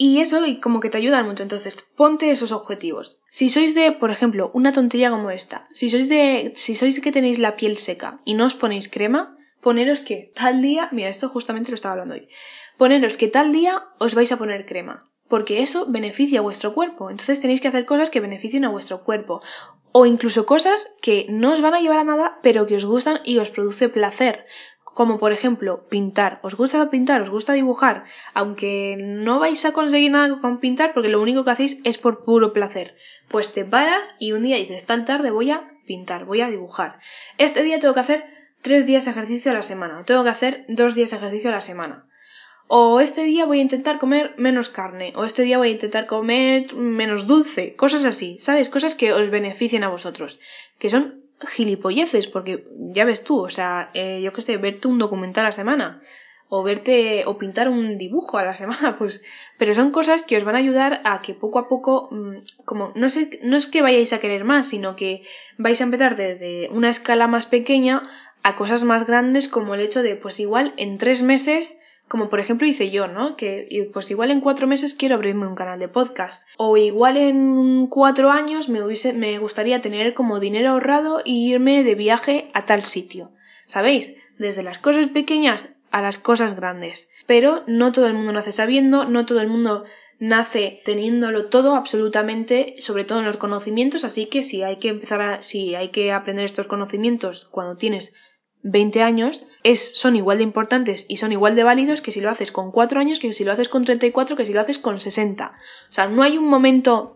[0.01, 1.43] Y eso y como que te ayudan mucho.
[1.43, 3.21] Entonces, ponte esos objetivos.
[3.29, 7.11] Si sois de, por ejemplo, una tontería como esta, si sois de, si sois que
[7.11, 11.27] tenéis la piel seca y no os ponéis crema, poneros que tal día, mira, esto
[11.27, 12.29] justamente lo estaba hablando hoy,
[12.77, 17.09] poneros que tal día os vais a poner crema porque eso beneficia a vuestro cuerpo.
[17.09, 19.41] Entonces tenéis que hacer cosas que beneficien a vuestro cuerpo.
[19.91, 23.17] O incluso cosas que no os van a llevar a nada, pero que os gustan
[23.25, 24.45] y os produce placer.
[24.83, 26.39] Como por ejemplo, pintar.
[26.43, 27.21] ¿Os gusta pintar?
[27.21, 28.03] ¿Os gusta dibujar?
[28.33, 32.25] Aunque no vais a conseguir nada con pintar porque lo único que hacéis es por
[32.25, 32.95] puro placer.
[33.29, 36.99] Pues te paras y un día dices, tal tarde voy a pintar, voy a dibujar.
[37.37, 38.25] Este día tengo que hacer
[38.61, 40.03] tres días ejercicio a la semana.
[40.05, 42.08] Tengo que hacer dos días ejercicio a la semana
[42.71, 46.05] o este día voy a intentar comer menos carne, o este día voy a intentar
[46.05, 48.69] comer menos dulce, cosas así, ¿sabes?
[48.69, 50.39] Cosas que os beneficien a vosotros,
[50.77, 54.99] que son gilipolleces, porque ya ves tú, o sea, eh, yo qué sé, verte un
[54.99, 56.03] documental a la semana,
[56.47, 59.23] o verte, o pintar un dibujo a la semana, pues,
[59.57, 62.91] pero son cosas que os van a ayudar a que poco a poco, mm, como,
[62.93, 65.23] no sé, no es que vayáis a querer más, sino que
[65.57, 68.07] vais a empezar desde una escala más pequeña
[68.43, 71.78] a cosas más grandes como el hecho de, pues igual, en tres meses,
[72.09, 73.35] como por ejemplo hice yo, ¿no?
[73.37, 76.47] Que pues igual en cuatro meses quiero abrirme un canal de podcast.
[76.57, 81.83] O igual en cuatro años me, hubiese, me gustaría tener como dinero ahorrado e irme
[81.83, 83.31] de viaje a tal sitio.
[83.65, 84.15] ¿Sabéis?
[84.39, 87.09] Desde las cosas pequeñas a las cosas grandes.
[87.27, 89.85] Pero no todo el mundo nace sabiendo, no todo el mundo
[90.17, 95.21] nace teniéndolo todo absolutamente, sobre todo en los conocimientos, así que si hay que empezar
[95.21, 98.15] a, si hay que aprender estos conocimientos cuando tienes
[98.63, 102.29] 20 años es, son igual de importantes y son igual de válidos que si lo
[102.29, 104.99] haces con 4 años, que si lo haces con 34, que si lo haces con
[104.99, 105.57] 60.
[105.89, 107.15] O sea, no hay un momento...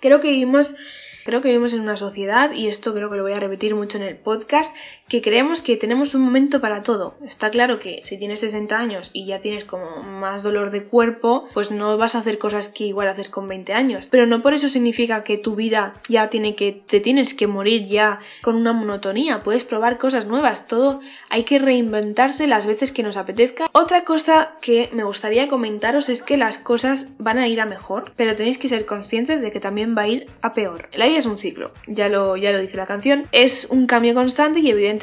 [0.00, 0.76] Creo que vivimos
[1.24, 3.98] Creo que vivimos en una sociedad, y esto creo que lo voy a repetir mucho
[3.98, 4.74] en el podcast,
[5.10, 7.14] que creemos que tenemos un momento para todo.
[7.26, 11.48] Está claro que si tienes 60 años y ya tienes como más dolor de cuerpo,
[11.52, 14.06] pues no vas a hacer cosas que igual haces con 20 años.
[14.08, 17.86] Pero no por eso significa que tu vida ya tiene que, te tienes que morir
[17.86, 19.42] ya con una monotonía.
[19.42, 20.68] Puedes probar cosas nuevas.
[20.68, 23.66] Todo hay que reinventarse las veces que nos apetezca.
[23.72, 28.12] Otra cosa que me gustaría comentaros es que las cosas van a ir a mejor,
[28.16, 31.38] pero tenéis que ser conscientes de que también va a ir a peor es un
[31.38, 33.24] ciclo, ya lo, ya lo dice la canción.
[33.32, 34.99] Es un cambio constante y evidentemente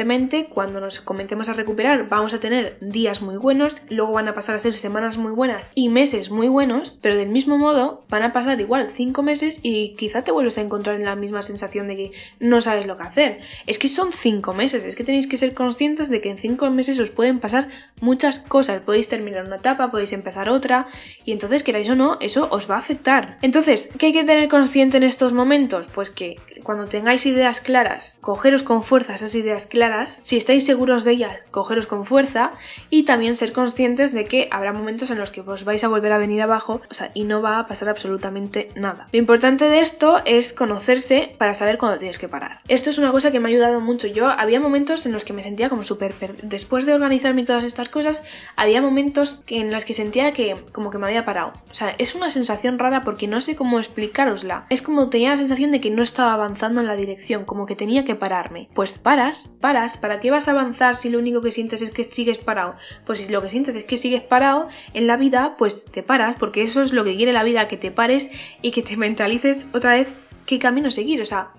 [0.54, 4.56] cuando nos comencemos a recuperar vamos a tener días muy buenos, luego van a pasar
[4.56, 8.32] a ser semanas muy buenas y meses muy buenos, pero del mismo modo van a
[8.32, 11.96] pasar igual cinco meses y quizá te vuelves a encontrar en la misma sensación de
[11.96, 13.40] que no sabes lo que hacer.
[13.66, 16.70] Es que son cinco meses, es que tenéis que ser conscientes de que en cinco
[16.70, 18.82] meses os pueden pasar muchas cosas.
[18.82, 20.88] Podéis terminar una etapa, podéis empezar otra
[21.26, 23.38] y entonces queráis o no, eso os va a afectar.
[23.42, 25.88] Entonces, ¿qué hay que tener consciente en estos momentos?
[25.94, 29.87] Pues que cuando tengáis ideas claras, cogeros con fuerza esas ideas claras,
[30.24, 32.52] si estáis seguros de ellas, cogeros con fuerza
[32.90, 36.12] y también ser conscientes de que habrá momentos en los que os vais a volver
[36.12, 39.08] a venir abajo o sea, y no va a pasar absolutamente nada.
[39.12, 42.62] Lo importante de esto es conocerse para saber cuándo tienes que parar.
[42.68, 44.08] Esto es una cosa que me ha ayudado mucho.
[44.08, 46.16] Yo había momentos en los que me sentía como súper...
[46.44, 48.24] Después de organizarme todas estas cosas,
[48.56, 51.54] había momentos en los que sentía que como que me había parado.
[51.70, 54.66] O sea, es una sensación rara porque no sé cómo explicarosla.
[54.70, 57.76] Es como tenía la sensación de que no estaba avanzando en la dirección, como que
[57.76, 58.70] tenía que pararme.
[58.74, 62.04] Pues paras, paras, ¿para qué vas a avanzar si lo único que sientes es que
[62.04, 62.76] sigues parado?
[63.06, 66.36] Pues si lo que sientes es que sigues parado en la vida, pues te paras,
[66.40, 68.30] porque eso es lo que quiere la vida, que te pares
[68.62, 70.08] y que te mentalices otra vez
[70.46, 71.22] qué camino seguir.
[71.22, 71.52] O sea,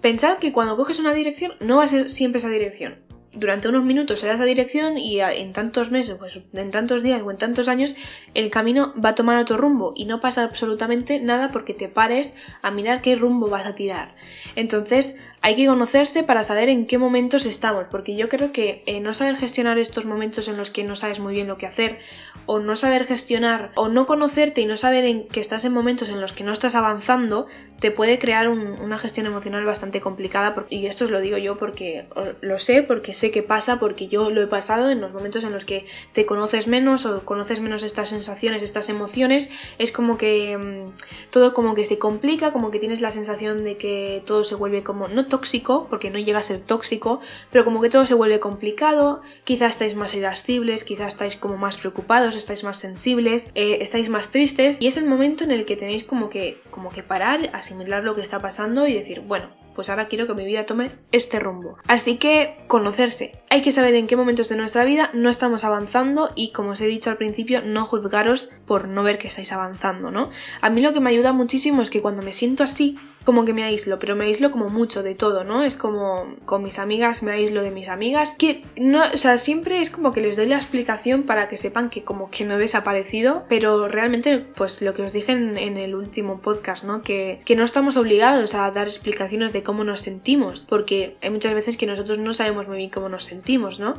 [0.00, 2.98] pensad que cuando coges una dirección no va a ser siempre esa dirección
[3.34, 7.22] durante unos minutos se da esa dirección y en tantos meses, pues en tantos días
[7.22, 7.94] o en tantos años,
[8.34, 12.36] el camino va a tomar otro rumbo y no pasa absolutamente nada porque te pares
[12.60, 14.14] a mirar qué rumbo vas a tirar.
[14.54, 19.00] Entonces, hay que conocerse para saber en qué momentos estamos, porque yo creo que eh,
[19.00, 21.98] no saber gestionar estos momentos en los que no sabes muy bien lo que hacer,
[22.46, 26.08] o no saber gestionar, o no conocerte y no saber en que estás en momentos
[26.08, 27.48] en los que no estás avanzando,
[27.80, 30.54] te puede crear una gestión emocional bastante complicada.
[30.70, 32.06] y esto os lo digo yo porque
[32.40, 35.52] lo sé, porque sé que pasa, porque yo lo he pasado en los momentos en
[35.52, 40.56] los que te conoces menos o conoces menos estas sensaciones, estas emociones, es como que
[40.56, 44.54] mm, todo como que se complica, como que tienes la sensación de que todo se
[44.54, 48.18] vuelve como no tóxico, porque no llega a ser tóxico, pero como que todo se
[48.20, 53.78] vuelve complicado, quizás estáis más irascibles, quizás estáis como más preocupados, estáis más sensibles, eh,
[53.80, 57.02] estáis más tristes y es el momento en el que tenéis como que, como que
[57.02, 60.66] parar, asimilar lo que está pasando y decir, bueno, pues ahora quiero que mi vida
[60.66, 61.78] tome este rumbo.
[61.86, 63.32] Así que conocerse.
[63.50, 66.80] Hay que saber en qué momentos de nuestra vida no estamos avanzando y como os
[66.80, 70.30] he dicho al principio, no juzgaros por no ver que estáis avanzando, ¿no?
[70.60, 73.52] A mí lo que me ayuda muchísimo es que cuando me siento así, como que
[73.52, 75.62] me aíslo, pero me aíslo como mucho de todo, ¿no?
[75.62, 79.80] Es como con mis amigas me aíslo de mis amigas, que no, o sea, siempre
[79.80, 82.58] es como que les doy la explicación para que sepan que como que no he
[82.58, 87.02] desaparecido, pero realmente pues lo que os dije en, el último podcast, ¿no?
[87.02, 91.54] Que, que no estamos obligados a dar explicaciones de cómo nos sentimos, porque hay muchas
[91.54, 93.94] veces que nosotros no sabemos muy bien cómo nos sentimos, ¿no?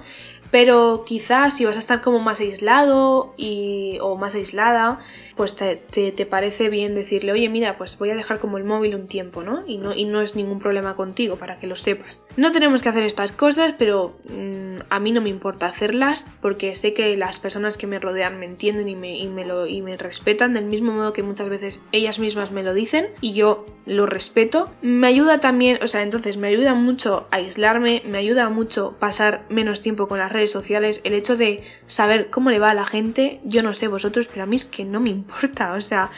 [0.51, 4.99] Pero quizás si vas a estar como más aislado y, o más aislada,
[5.35, 8.95] pues te, te, parece bien decirle, oye, mira, pues voy a dejar como el móvil
[8.95, 9.63] un tiempo, ¿no?
[9.65, 12.27] Y no, y no es ningún problema contigo, para que lo sepas.
[12.37, 16.75] No tenemos que hacer estas cosas, pero mm, a mí no me importa hacerlas, porque
[16.75, 19.81] sé que las personas que me rodean me entienden y me, y me, lo, y
[19.81, 23.65] me respetan del mismo modo que muchas veces ellas mismas me lo dicen, y yo
[23.85, 24.69] lo respeto.
[24.81, 29.45] Me ayuda también, o sea, entonces me ayuda mucho a aislarme, me ayuda mucho pasar
[29.49, 32.85] menos tiempo con las redes sociales, el hecho de saber cómo le va a la
[32.85, 35.81] gente, yo no sé vosotros, pero a mí es que no me importa importa, o
[35.81, 36.11] sea,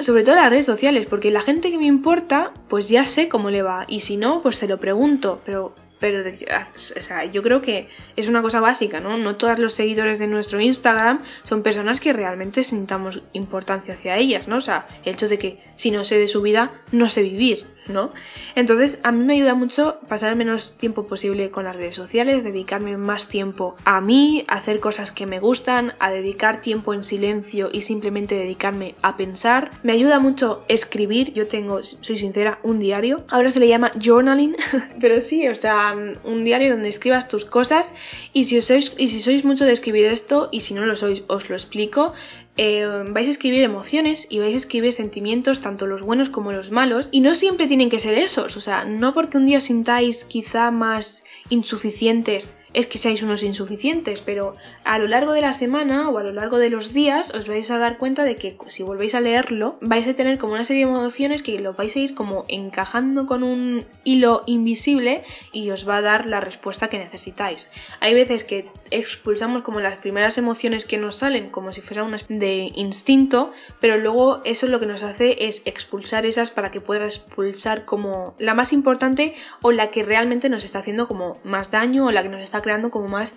[0.00, 3.50] sobre todo las redes sociales, porque la gente que me importa, pues ya sé cómo
[3.50, 7.60] le va, y si no, pues se lo pregunto, pero pero o sea, yo creo
[7.60, 9.18] que es una cosa básica, ¿no?
[9.18, 14.48] No todos los seguidores de nuestro Instagram son personas que realmente sintamos importancia hacia ellas,
[14.48, 14.56] ¿no?
[14.56, 17.66] O sea, el hecho de que si no sé de su vida, no sé vivir,
[17.88, 18.12] ¿no?
[18.54, 22.44] Entonces, a mí me ayuda mucho pasar el menos tiempo posible con las redes sociales,
[22.44, 27.04] dedicarme más tiempo a mí, a hacer cosas que me gustan, a dedicar tiempo en
[27.04, 29.70] silencio y simplemente dedicarme a pensar.
[29.82, 33.24] Me ayuda mucho escribir, yo tengo, soy sincera, un diario.
[33.28, 34.56] Ahora se le llama journaling,
[35.00, 37.92] pero sí, o sea, un diario donde escribas tus cosas
[38.32, 41.24] y si, sois, y si sois mucho de escribir esto y si no lo sois
[41.28, 42.12] os lo explico,
[42.56, 46.70] eh, vais a escribir emociones y vais a escribir sentimientos, tanto los buenos como los
[46.70, 49.64] malos, y no siempre tienen que ser esos, o sea, no porque un día os
[49.64, 55.52] sintáis quizá más insuficientes es que seáis unos insuficientes, pero a lo largo de la
[55.52, 58.56] semana o a lo largo de los días os vais a dar cuenta de que
[58.66, 61.94] si volvéis a leerlo vais a tener como una serie de emociones que lo vais
[61.96, 66.88] a ir como encajando con un hilo invisible y os va a dar la respuesta
[66.88, 67.70] que necesitáis.
[68.00, 72.18] Hay veces que expulsamos como las primeras emociones que nos salen como si fuera una
[72.28, 77.04] de instinto, pero luego eso lo que nos hace es expulsar esas para que pueda
[77.04, 82.06] expulsar como la más importante o la que realmente nos está haciendo como más daño
[82.06, 83.36] o la que nos está creando como más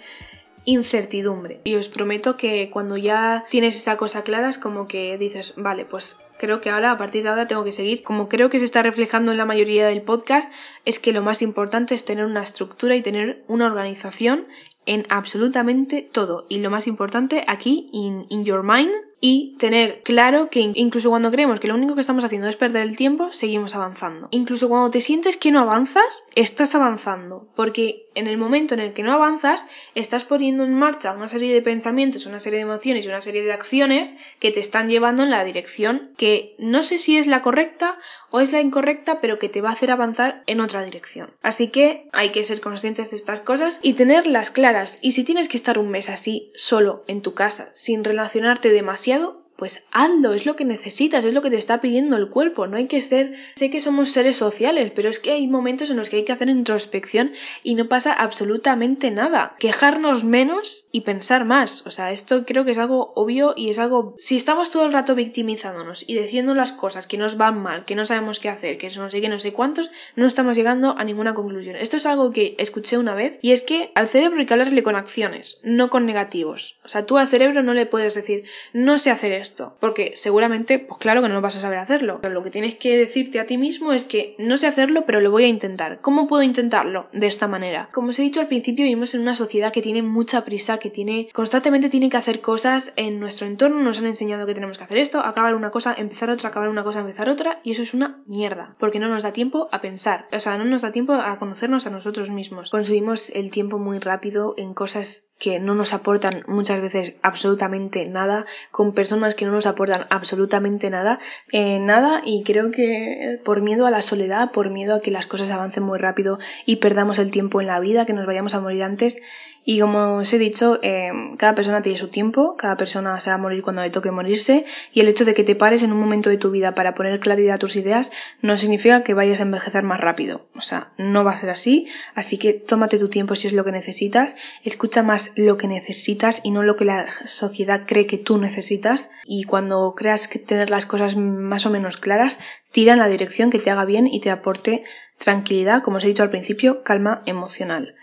[0.65, 1.61] incertidumbre.
[1.63, 5.85] Y os prometo que cuando ya tienes esa cosa clara es como que dices, vale,
[5.85, 8.03] pues creo que ahora, a partir de ahora, tengo que seguir.
[8.03, 10.51] Como creo que se está reflejando en la mayoría del podcast,
[10.85, 14.47] es que lo más importante es tener una estructura y tener una organización
[14.85, 16.45] en absolutamente todo.
[16.49, 18.91] Y lo más importante aquí, in, in your mind,
[19.25, 22.83] y tener claro que incluso cuando creemos que lo único que estamos haciendo es perder
[22.83, 24.27] el tiempo, seguimos avanzando.
[24.31, 28.91] Incluso cuando te sientes que no avanzas, estás avanzando, porque en el momento en el
[28.91, 33.05] que no avanzas, estás poniendo en marcha una serie de pensamientos, una serie de emociones
[33.05, 36.97] y una serie de acciones que te están llevando en la dirección que no sé
[36.97, 37.97] si es la correcta
[38.35, 41.29] o es la incorrecta, pero que te va a hacer avanzar en otra dirección.
[41.43, 44.97] Así que hay que ser conscientes de estas cosas y tenerlas claras.
[45.01, 49.42] Y si tienes que estar un mes así, solo en tu casa, sin relacionarte demasiado,
[49.55, 52.77] pues hazlo, es lo que necesitas, es lo que te está pidiendo el cuerpo, no
[52.77, 56.09] hay que ser, sé que somos seres sociales, pero es que hay momentos en los
[56.09, 57.31] que hay que hacer introspección
[57.63, 59.55] y no pasa absolutamente nada.
[59.59, 63.79] Quejarnos menos y pensar más, o sea, esto creo que es algo obvio y es
[63.79, 67.85] algo, si estamos todo el rato victimizándonos y diciendo las cosas que nos van mal,
[67.85, 70.97] que no sabemos qué hacer, que no sé qué, no sé cuántos, no estamos llegando
[70.97, 71.75] a ninguna conclusión.
[71.75, 74.83] Esto es algo que escuché una vez y es que al cerebro hay que hablarle
[74.83, 76.77] con acciones, no con negativos.
[76.83, 79.31] O sea, tú al cerebro no le puedes decir, no sé hacer
[79.79, 82.19] Porque seguramente, pues claro que no vas a saber hacerlo.
[82.21, 85.21] Pero lo que tienes que decirte a ti mismo es que no sé hacerlo, pero
[85.21, 85.99] lo voy a intentar.
[86.01, 87.07] ¿Cómo puedo intentarlo?
[87.13, 87.89] De esta manera.
[87.91, 90.89] Como os he dicho al principio, vivimos en una sociedad que tiene mucha prisa, que
[90.89, 94.83] tiene constantemente tiene que hacer cosas en nuestro entorno, nos han enseñado que tenemos que
[94.83, 97.93] hacer esto, acabar una cosa, empezar otra, acabar una cosa, empezar otra, y eso es
[97.93, 101.13] una mierda, porque no nos da tiempo a pensar, o sea, no nos da tiempo
[101.13, 102.69] a conocernos a nosotros mismos.
[102.69, 108.45] Consumimos el tiempo muy rápido en cosas que no nos aportan muchas veces absolutamente nada,
[108.71, 111.19] con personas que no nos aportan absolutamente nada,
[111.51, 115.27] eh, nada, y creo que por miedo a la soledad, por miedo a que las
[115.27, 118.61] cosas avancen muy rápido y perdamos el tiempo en la vida, que nos vayamos a
[118.61, 119.21] morir antes,
[119.65, 123.35] y como os he dicho, eh, cada persona tiene su tiempo, cada persona se va
[123.35, 125.99] a morir cuando le toque morirse, y el hecho de que te pares en un
[125.99, 129.43] momento de tu vida para poner claridad a tus ideas no significa que vayas a
[129.43, 130.45] envejecer más rápido.
[130.55, 133.63] O sea, no va a ser así, así que tómate tu tiempo si es lo
[133.63, 138.17] que necesitas, escucha más lo que necesitas y no lo que la sociedad cree que
[138.17, 142.39] tú necesitas, y cuando creas que tener las cosas más o menos claras,
[142.71, 144.83] tira en la dirección que te haga bien y te aporte
[145.17, 147.95] tranquilidad, como os he dicho al principio, calma emocional.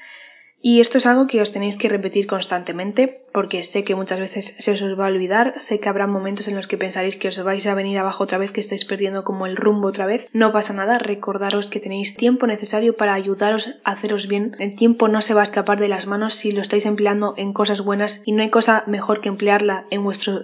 [0.62, 4.57] Y esto es algo que os tenéis que repetir constantemente porque sé que muchas veces
[4.59, 7.43] se os va a olvidar, sé que habrá momentos en los que pensaréis que os
[7.43, 10.29] vais a venir abajo otra vez, que estáis perdiendo como el rumbo otra vez.
[10.33, 14.57] No pasa nada, recordaros que tenéis tiempo necesario para ayudaros a haceros bien.
[14.59, 17.53] El tiempo no se va a escapar de las manos si lo estáis empleando en
[17.53, 20.03] cosas buenas y no hay cosa mejor que emplearla en,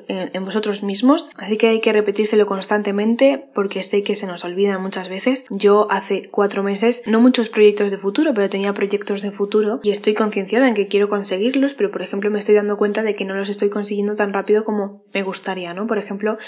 [0.08, 1.28] en, vosotros mismos.
[1.36, 5.46] Así que hay que repetírselo constantemente porque sé que se nos olvida muchas veces.
[5.50, 9.90] Yo hace cuatro meses, no muchos proyectos de futuro, pero tenía proyectos de futuro y
[9.90, 13.24] estoy concienciada en que quiero conseguirlos, pero por ejemplo me estoy dando cuenta de que
[13.24, 15.86] no los estoy consiguiendo tan rápido como me gustaría, ¿no?
[15.86, 16.38] Por ejemplo,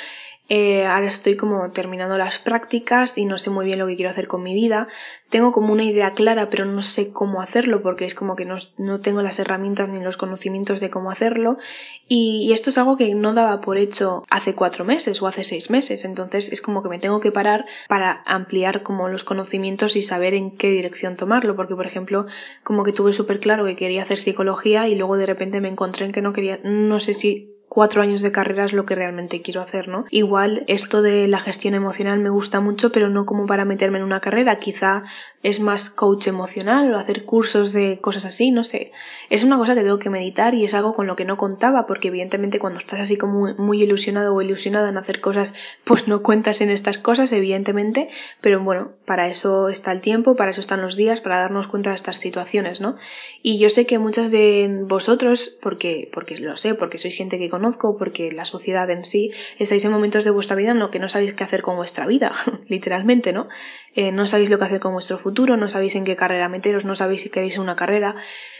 [0.50, 4.10] eh, ahora estoy como terminando las prácticas y no sé muy bien lo que quiero
[4.10, 4.88] hacer con mi vida.
[5.28, 8.56] Tengo como una idea clara, pero no sé cómo hacerlo porque es como que no,
[8.78, 11.58] no tengo las herramientas ni los conocimientos de cómo hacerlo.
[12.06, 15.44] Y, y, esto es algo que no daba por hecho hace cuatro meses o hace
[15.44, 16.06] seis meses.
[16.06, 20.32] Entonces es como que me tengo que parar para ampliar como los conocimientos y saber
[20.32, 21.56] en qué dirección tomarlo.
[21.56, 22.26] Porque, por ejemplo,
[22.64, 26.06] como que tuve súper claro que quería hacer psicología y luego de repente me encontré
[26.06, 29.42] en que no quería, no sé si cuatro años de carrera es lo que realmente
[29.42, 30.06] quiero hacer, ¿no?
[30.10, 34.04] Igual esto de la gestión emocional me gusta mucho, pero no como para meterme en
[34.04, 35.04] una carrera, quizá
[35.42, 38.92] es más coach emocional o hacer cursos de cosas así, no sé.
[39.30, 41.86] Es una cosa que tengo que meditar y es algo con lo que no contaba,
[41.86, 45.54] porque evidentemente cuando estás así como muy ilusionado o ilusionada en hacer cosas,
[45.84, 48.08] pues no cuentas en estas cosas, evidentemente,
[48.40, 51.90] pero bueno, para eso está el tiempo, para eso están los días, para darnos cuenta
[51.90, 52.96] de estas situaciones, ¿no?
[53.42, 57.50] Y yo sé que muchos de vosotros, porque, porque lo sé, porque soy gente que
[57.58, 61.00] conozco, porque la sociedad en sí, estáis en momentos de vuestra vida en lo que
[61.00, 62.32] no sabéis qué hacer con vuestra vida,
[62.68, 63.48] literalmente, ¿no?
[63.96, 66.84] Eh, no sabéis lo que hacer con vuestro futuro, no sabéis en qué carrera meteros,
[66.84, 68.14] no sabéis si queréis una carrera.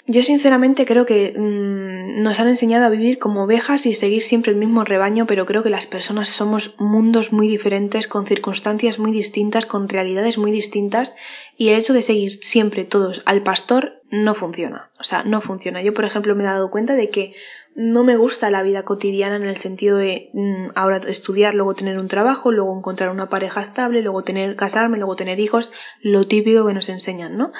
[0.07, 4.51] Yo sinceramente creo que mmm, nos han enseñado a vivir como ovejas y seguir siempre
[4.51, 9.13] el mismo rebaño, pero creo que las personas somos mundos muy diferentes, con circunstancias muy
[9.13, 11.15] distintas, con realidades muy distintas,
[11.57, 14.91] y el hecho de seguir siempre todos al pastor no funciona.
[14.99, 15.83] O sea, no funciona.
[15.83, 17.35] Yo, por ejemplo, me he dado cuenta de que
[17.75, 21.99] no me gusta la vida cotidiana en el sentido de mm, ahora estudiar, luego tener
[21.99, 25.71] un trabajo, luego encontrar una pareja estable, luego tener casarme, luego tener hijos,
[26.03, 27.53] lo típico que nos enseñan, ¿no?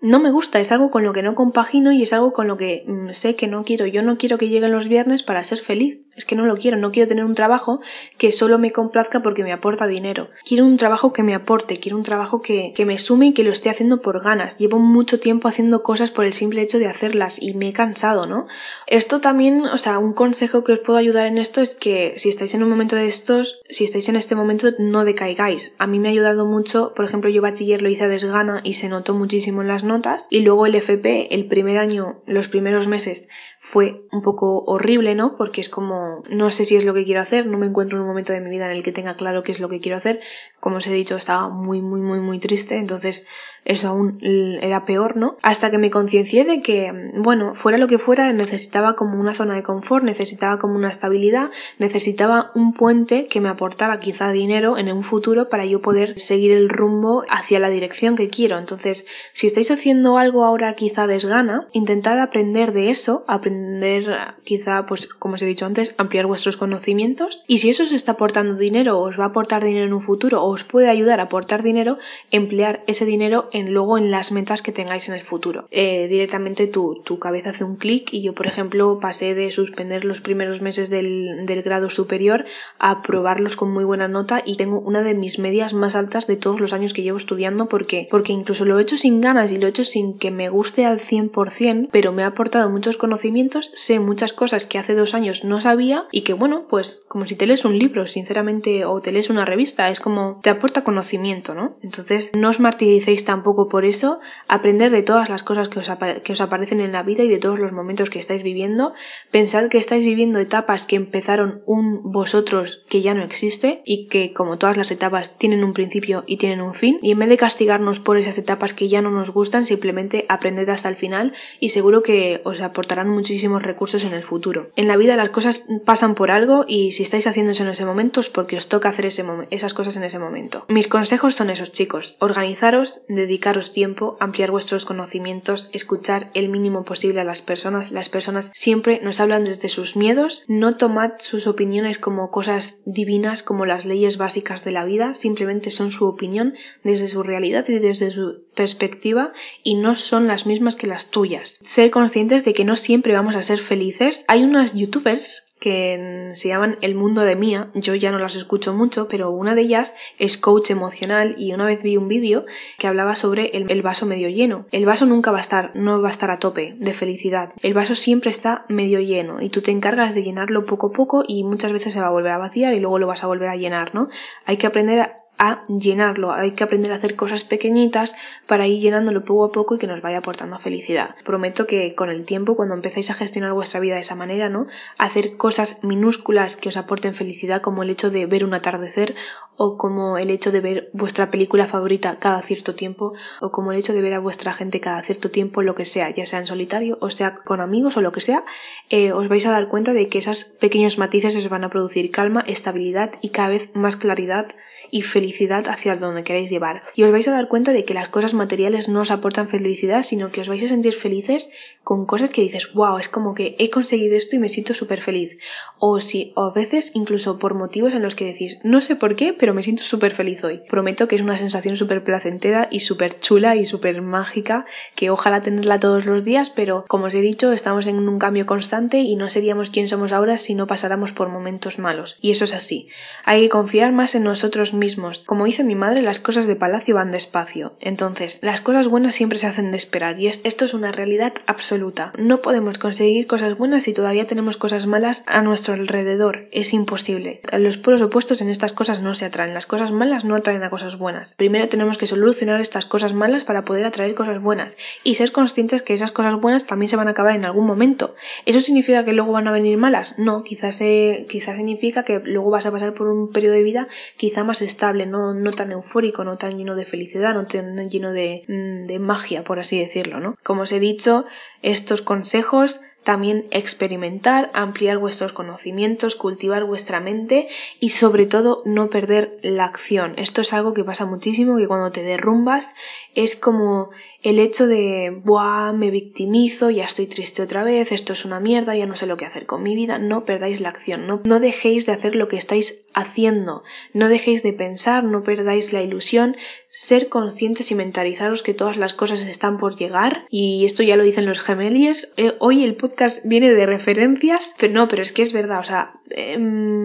[0.00, 2.56] no me gusta, es algo con lo que no compagino y es algo con lo
[2.56, 3.86] que mm, sé que no quiero.
[3.86, 6.00] Yo no quiero que lleguen los viernes para ser feliz.
[6.16, 7.80] Es que no lo quiero, no quiero tener un trabajo
[8.18, 10.28] que solo me complazca porque me aporta dinero.
[10.46, 13.44] Quiero un trabajo que me aporte, quiero un trabajo que, que me sume y que
[13.44, 14.58] lo esté haciendo por ganas.
[14.58, 18.26] Llevo mucho tiempo haciendo cosas por el simple hecho de hacerlas y me he cansado,
[18.26, 18.46] ¿no?
[18.86, 22.28] Esto también, o sea, un consejo que os puedo ayudar en esto es que si
[22.28, 25.74] estáis en un momento de estos, si estáis en este momento, no decaigáis.
[25.78, 28.74] A mí me ha ayudado mucho, por ejemplo, yo bachiller lo hice a desgana y
[28.74, 32.88] se notó muchísimo en las notas y luego el FP, el primer año, los primeros
[32.88, 33.28] meses
[33.68, 35.36] fue un poco horrible, ¿no?
[35.36, 38.02] Porque es como, no sé si es lo que quiero hacer, no me encuentro en
[38.02, 39.98] un momento de mi vida en el que tenga claro qué es lo que quiero
[39.98, 40.20] hacer.
[40.60, 43.26] Como os he dicho, estaba muy, muy, muy, muy triste, entonces
[43.66, 45.36] eso aún era peor, ¿no?
[45.42, 49.54] Hasta que me conciencié de que, bueno, fuera lo que fuera, necesitaba como una zona
[49.54, 54.90] de confort, necesitaba como una estabilidad, necesitaba un puente que me aportara quizá dinero en
[54.92, 58.58] un futuro para yo poder seguir el rumbo hacia la dirección que quiero.
[58.58, 65.06] Entonces, si estáis haciendo algo ahora quizá desgana, intentad aprender de eso, aprender quizá, pues
[65.06, 68.98] como os he dicho antes, ampliar vuestros conocimientos y si eso os está aportando dinero
[68.98, 71.98] os va a aportar dinero en un futuro o os puede ayudar a aportar dinero,
[72.30, 75.66] emplear ese dinero en luego en las metas que tengáis en el futuro.
[75.70, 80.04] Eh, directamente tu, tu, cabeza hace un clic y yo, por ejemplo, pasé de suspender
[80.04, 82.44] los primeros meses del, del grado superior
[82.78, 86.36] a aprobarlos con muy buena nota y tengo una de mis medias más altas de
[86.36, 89.56] todos los años que llevo estudiando porque, porque incluso lo he hecho sin ganas y
[89.56, 93.70] lo he hecho sin que me guste al 100%, pero me ha aportado muchos conocimientos,
[93.74, 97.36] sé muchas cosas que hace dos años no sabía y que bueno, pues como si
[97.36, 101.54] te lees un libro, sinceramente, o te lees una revista, es como te aporta conocimiento,
[101.54, 101.76] ¿no?
[101.82, 105.88] Entonces no os martiricéis tampoco por eso, aprender de todas las cosas que os,
[106.22, 108.94] que os aparecen en la vida y de todos los momentos que estáis viviendo,
[109.30, 114.32] pensad que estáis viviendo etapas que empezaron un vosotros que ya no existe y que
[114.32, 117.36] como todas las etapas tienen un principio y tienen un fin y en vez de
[117.36, 121.70] castigarnos por esas etapas que ya no nos gustan simplemente aprended hasta el final y
[121.70, 124.70] seguro que os aportarán muchísimos recursos en el futuro.
[124.76, 127.84] En la vida las cosas pasan por algo y si estáis haciendo eso en ese
[127.84, 130.64] momento es porque os toca hacer ese esas cosas en ese momento.
[130.68, 137.20] Mis consejos son esos chicos, organizaros, dedicaros tiempo, ampliar vuestros conocimientos, escuchar el mínimo posible
[137.20, 137.90] a las personas.
[137.90, 143.42] Las personas siempre nos hablan desde sus miedos, no tomad sus opiniones como cosas divinas
[143.42, 147.78] como las leyes básicas de la vida, simplemente son su opinión desde su realidad y
[147.78, 149.32] desde su perspectiva
[149.62, 151.60] y no son las mismas que las tuyas.
[151.64, 154.24] Ser conscientes de que no siempre vamos a ser felices.
[154.28, 157.70] Hay unas youtubers que se llaman El Mundo de Mía.
[157.74, 161.64] Yo ya no las escucho mucho, pero una de ellas es coach emocional y una
[161.64, 162.44] vez vi un vídeo
[162.78, 164.66] que hablaba sobre el, vaso medio lleno.
[164.70, 167.52] El vaso nunca va a estar, no va a estar a tope de felicidad.
[167.62, 171.24] El vaso siempre está medio lleno y tú te encargas de llenarlo poco a poco
[171.26, 173.48] y muchas veces se va a volver a vaciar y luego lo vas a volver
[173.48, 174.08] a llenar, ¿no?
[174.44, 176.32] Hay que aprender a a llenarlo.
[176.32, 178.16] Hay que aprender a hacer cosas pequeñitas
[178.46, 181.14] para ir llenándolo poco a poco y que nos vaya aportando felicidad.
[181.24, 184.66] Prometo que con el tiempo, cuando empecéis a gestionar vuestra vida de esa manera, ¿no?
[184.98, 189.14] Hacer cosas minúsculas que os aporten felicidad, como el hecho de ver un atardecer,
[189.56, 193.78] o como el hecho de ver vuestra película favorita cada cierto tiempo, o como el
[193.78, 196.46] hecho de ver a vuestra gente cada cierto tiempo, lo que sea, ya sea en
[196.46, 198.44] solitario, o sea con amigos o lo que sea,
[198.90, 202.10] eh, os vais a dar cuenta de que esos pequeños matices os van a producir
[202.10, 204.46] calma, estabilidad y cada vez más claridad
[204.90, 206.82] y felicidad hacia donde queréis llevar.
[206.94, 210.02] Y os vais a dar cuenta de que las cosas materiales no os aportan felicidad,
[210.02, 211.50] sino que os vais a sentir felices
[211.82, 215.00] con cosas que dices, wow, es como que he conseguido esto y me siento súper
[215.00, 215.38] feliz.
[215.78, 219.16] O si, o a veces incluso por motivos en los que decís, no sé por
[219.16, 220.62] qué, pero me siento súper feliz hoy.
[220.68, 225.42] Prometo que es una sensación súper placentera y súper chula y súper mágica, que ojalá
[225.42, 229.16] tenerla todos los días, pero como os he dicho, estamos en un cambio constante y
[229.16, 232.18] no seríamos quien somos ahora si no pasáramos por momentos malos.
[232.20, 232.88] Y eso es así.
[233.24, 235.20] Hay que confiar más en nosotros mismos.
[235.20, 237.76] Como dice mi madre, las cosas de palacio van despacio.
[237.80, 242.12] Entonces, las cosas buenas siempre se hacen de esperar y esto es una realidad absoluta.
[242.18, 246.48] No podemos conseguir cosas buenas si todavía tenemos cosas malas a nuestro alrededor.
[246.52, 247.40] Es imposible.
[247.52, 250.96] Los polos opuestos en estas cosas no se Las cosas malas no atraen a cosas
[250.96, 251.36] buenas.
[251.36, 255.82] Primero tenemos que solucionar estas cosas malas para poder atraer cosas buenas y ser conscientes
[255.82, 258.14] que esas cosas buenas también se van a acabar en algún momento.
[258.46, 260.18] ¿Eso significa que luego van a venir malas?
[260.18, 263.88] No, quizás, eh, quizás significa que luego vas a pasar por un periodo de vida
[264.16, 268.12] quizá más estable, no, no tan eufórico, no tan lleno de felicidad, no tan lleno
[268.12, 270.36] de, mm, de magia, por así decirlo, ¿no?
[270.42, 271.26] Como os he dicho,
[271.60, 277.46] estos consejos también experimentar, ampliar vuestros conocimientos, cultivar vuestra mente
[277.78, 280.14] y sobre todo no perder la acción.
[280.16, 282.74] Esto es algo que pasa muchísimo, que cuando te derrumbas
[283.14, 283.90] es como
[284.26, 288.74] el hecho de, buah, me victimizo, ya estoy triste otra vez, esto es una mierda,
[288.74, 291.38] ya no sé lo que hacer con mi vida, no perdáis la acción, no, no
[291.38, 293.62] dejéis de hacer lo que estáis haciendo,
[293.92, 296.34] no dejéis de pensar, no perdáis la ilusión,
[296.70, 301.04] ser conscientes y mentalizaros que todas las cosas están por llegar y esto ya lo
[301.04, 302.12] dicen los gemeliers.
[302.16, 305.64] Eh, hoy el podcast viene de referencias, pero no, pero es que es verdad, o
[305.64, 306.36] sea, eh,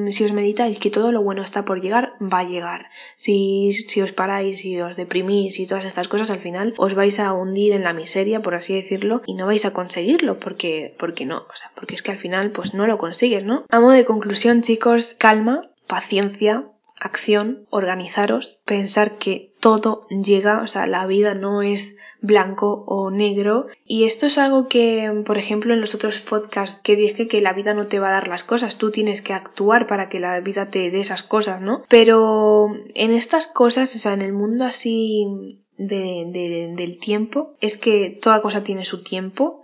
[0.10, 2.89] si os meditáis que todo lo bueno está por llegar, va a llegar.
[3.16, 7.20] Si, si os paráis, si os deprimís y todas estas cosas, al final os vais
[7.20, 11.26] a hundir en la miseria, por así decirlo, y no vais a conseguirlo, porque, porque
[11.26, 13.66] no, o sea, porque es que al final pues no lo consigues, ¿no?
[13.70, 16.66] A modo de conclusión, chicos, calma, paciencia,
[17.02, 23.66] acción, organizaros, pensar que todo llega, o sea, la vida no es blanco o negro.
[23.86, 27.54] Y esto es algo que, por ejemplo, en los otros podcasts que dije que la
[27.54, 30.40] vida no te va a dar las cosas, tú tienes que actuar para que la
[30.42, 31.84] vida te dé esas cosas, ¿no?
[31.90, 37.78] Pero en estas cosas, o sea, en el mundo así de, de, del tiempo, es
[37.78, 39.62] que toda cosa tiene su tiempo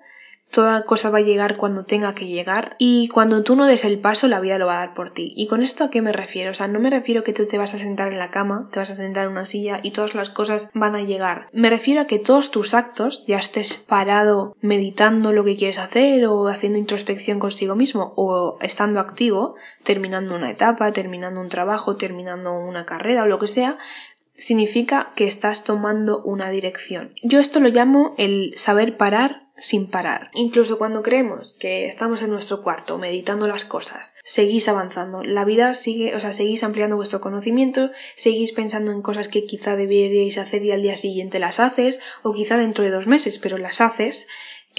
[0.51, 3.99] toda cosa va a llegar cuando tenga que llegar y cuando tú no des el
[3.99, 5.33] paso la vida lo va a dar por ti.
[5.35, 6.51] ¿Y con esto a qué me refiero?
[6.51, 8.79] O sea, no me refiero que tú te vas a sentar en la cama, te
[8.79, 11.47] vas a sentar en una silla y todas las cosas van a llegar.
[11.51, 16.25] Me refiero a que todos tus actos, ya estés parado meditando lo que quieres hacer
[16.25, 22.53] o haciendo introspección consigo mismo o estando activo, terminando una etapa, terminando un trabajo, terminando
[22.53, 23.77] una carrera o lo que sea,
[24.37, 27.13] significa que estás tomando una dirección.
[27.23, 30.29] Yo esto lo llamo el saber parar sin parar.
[30.33, 35.23] Incluso cuando creemos que estamos en nuestro cuarto meditando las cosas, seguís avanzando.
[35.23, 39.75] La vida sigue, o sea, seguís ampliando vuestro conocimiento, seguís pensando en cosas que quizá
[39.75, 43.57] deberíais hacer y al día siguiente las haces, o quizá dentro de dos meses, pero
[43.57, 44.27] las haces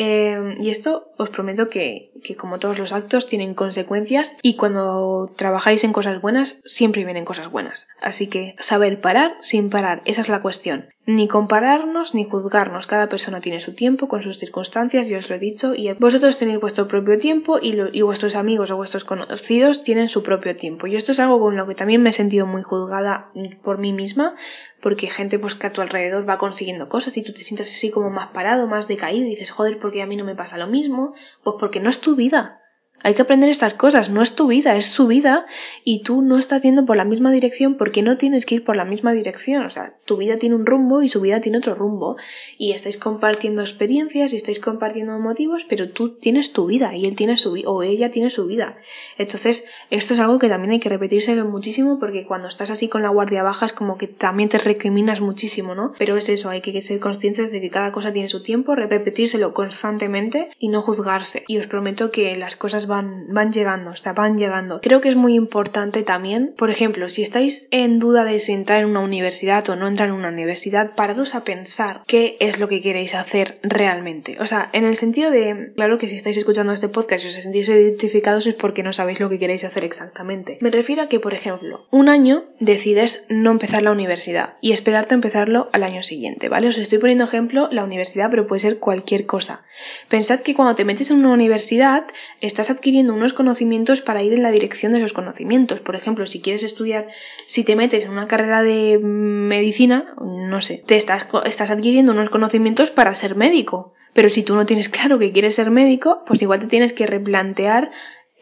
[0.01, 5.34] Em, y esto os prometo que, que, como todos los actos, tienen consecuencias y cuando
[5.36, 7.88] trabajáis en cosas buenas, siempre vienen cosas buenas.
[8.01, 10.88] Así que saber parar sin parar, esa es la cuestión.
[11.11, 12.86] Ni compararnos ni juzgarnos.
[12.86, 16.36] Cada persona tiene su tiempo con sus circunstancias, yo os lo he dicho, y vosotros
[16.36, 20.86] tenéis vuestro propio tiempo y, y vuestros amigos o vuestros conocidos tienen su propio tiempo.
[20.86, 23.32] Y esto es algo con lo que también me he sentido muy juzgada
[23.62, 24.34] por mí misma,
[24.82, 27.90] porque gente pues que a tu alrededor va consiguiendo cosas y tú te sientas así
[27.90, 30.66] como más parado, más decaído y dices, joder, porque a mí no me pasa lo
[30.66, 32.61] mismo, pues porque no es tu vida.
[33.02, 35.46] Hay que aprender estas cosas, no es tu vida, es su vida
[35.84, 38.76] y tú no estás yendo por la misma dirección porque no tienes que ir por
[38.76, 39.64] la misma dirección.
[39.64, 42.16] O sea, tu vida tiene un rumbo y su vida tiene otro rumbo
[42.56, 47.14] y estáis compartiendo experiencias y estáis compartiendo motivos, pero tú tienes tu vida y él
[47.14, 48.78] tiene su vida o ella tiene su vida.
[49.18, 53.02] Entonces, esto es algo que también hay que repetírselo muchísimo porque cuando estás así con
[53.02, 55.92] la guardia baja es como que también te recriminas muchísimo, ¿no?
[55.98, 59.52] Pero es eso, hay que ser conscientes de que cada cosa tiene su tiempo, repetírselo
[59.52, 61.44] constantemente y no juzgarse.
[61.48, 64.80] Y os prometo que las cosas van, van llegando, o sea, van llegando.
[64.80, 68.80] Creo que es muy importante también, por ejemplo, si estáis en duda de si entrar
[68.80, 72.68] en una universidad o no entrar en una universidad, pararos a pensar qué es lo
[72.68, 74.36] que queréis hacer realmente.
[74.38, 77.34] O sea, en el sentido de, claro que si estáis escuchando este podcast y os
[77.34, 80.59] sentís identificados es porque no sabéis lo que queréis hacer exactamente.
[80.61, 85.14] Me refiero a que, por ejemplo, un año decides no empezar la universidad y esperarte
[85.14, 86.68] a empezarlo al año siguiente, ¿vale?
[86.68, 89.64] Os estoy poniendo ejemplo la universidad, pero puede ser cualquier cosa.
[90.09, 92.05] Pensad que cuando te metes en una universidad
[92.40, 95.80] estás adquiriendo unos conocimientos para ir en la dirección de esos conocimientos.
[95.80, 97.09] Por ejemplo, si quieres estudiar,
[97.46, 102.30] si te metes en una carrera de medicina, no sé, te estás, estás adquiriendo unos
[102.30, 103.95] conocimientos para ser médico.
[104.14, 107.07] Pero si tú no tienes claro que quieres ser médico, pues igual te tienes que
[107.07, 107.91] replantear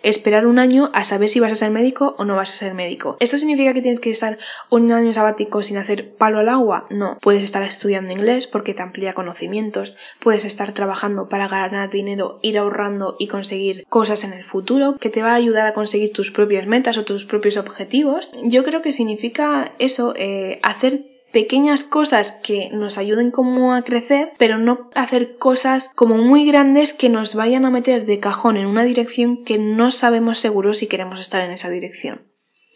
[0.02, 2.74] esperar un año a saber si vas a ser médico o no vas a ser
[2.74, 3.16] médico.
[3.18, 4.38] ¿Esto significa que tienes que estar
[4.70, 6.86] un año sabático sin hacer palo al agua?
[6.90, 7.18] No.
[7.20, 12.56] Puedes estar estudiando inglés porque te amplía conocimientos, puedes estar trabajando para ganar dinero, ir
[12.56, 16.30] ahorrando y conseguir cosas en el futuro que te va a ayudar a conseguir tus
[16.30, 18.30] propias metas o tus propios objetivos.
[18.44, 24.32] Yo creo que significa eso, eh, hacer pequeñas cosas que nos ayuden como a crecer,
[24.38, 28.64] pero no hacer cosas como muy grandes que nos vayan a meter de cajón en
[28.64, 32.22] una dirección que no sabemos seguro si queremos estar en esa dirección.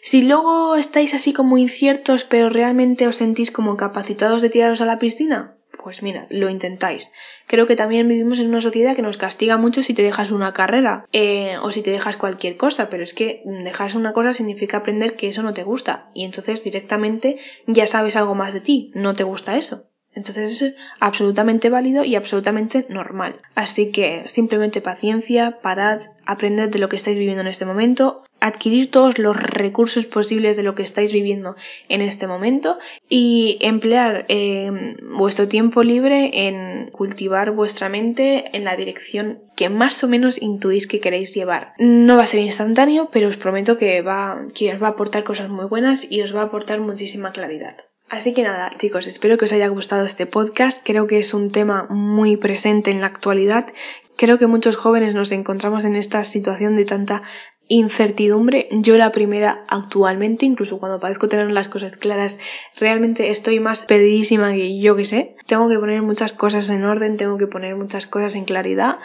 [0.03, 4.85] Si luego estáis así como inciertos, pero realmente os sentís como capacitados de tiraros a
[4.85, 7.13] la piscina, pues mira, lo intentáis.
[7.47, 10.53] Creo que también vivimos en una sociedad que nos castiga mucho si te dejas una
[10.53, 14.79] carrera eh, o si te dejas cualquier cosa, pero es que dejarse una cosa significa
[14.79, 18.93] aprender que eso no te gusta y entonces directamente ya sabes algo más de ti,
[18.95, 19.90] no te gusta eso.
[20.15, 23.41] Entonces es absolutamente válido y absolutamente normal.
[23.55, 28.91] Así que simplemente paciencia, parad, aprended de lo que estáis viviendo en este momento, adquirir
[28.91, 31.55] todos los recursos posibles de lo que estáis viviendo
[31.89, 38.77] en este momento y emplear em, vuestro tiempo libre en cultivar vuestra mente en la
[38.77, 41.75] dirección que más o menos intuís que queréis llevar.
[41.79, 45.23] No va a ser instantáneo, pero os prometo que, va, que os va a aportar
[45.25, 47.77] cosas muy buenas y os va a aportar muchísima claridad.
[48.11, 50.83] Así que nada, chicos, espero que os haya gustado este podcast.
[50.85, 53.73] Creo que es un tema muy presente en la actualidad.
[54.17, 57.23] Creo que muchos jóvenes nos encontramos en esta situación de tanta
[57.69, 58.69] incertidumbre.
[58.73, 62.41] Yo la primera actualmente, incluso cuando parezco tener las cosas claras,
[62.77, 65.37] realmente estoy más perdidísima que yo que sé.
[65.47, 68.99] Tengo que poner muchas cosas en orden, tengo que poner muchas cosas en claridad.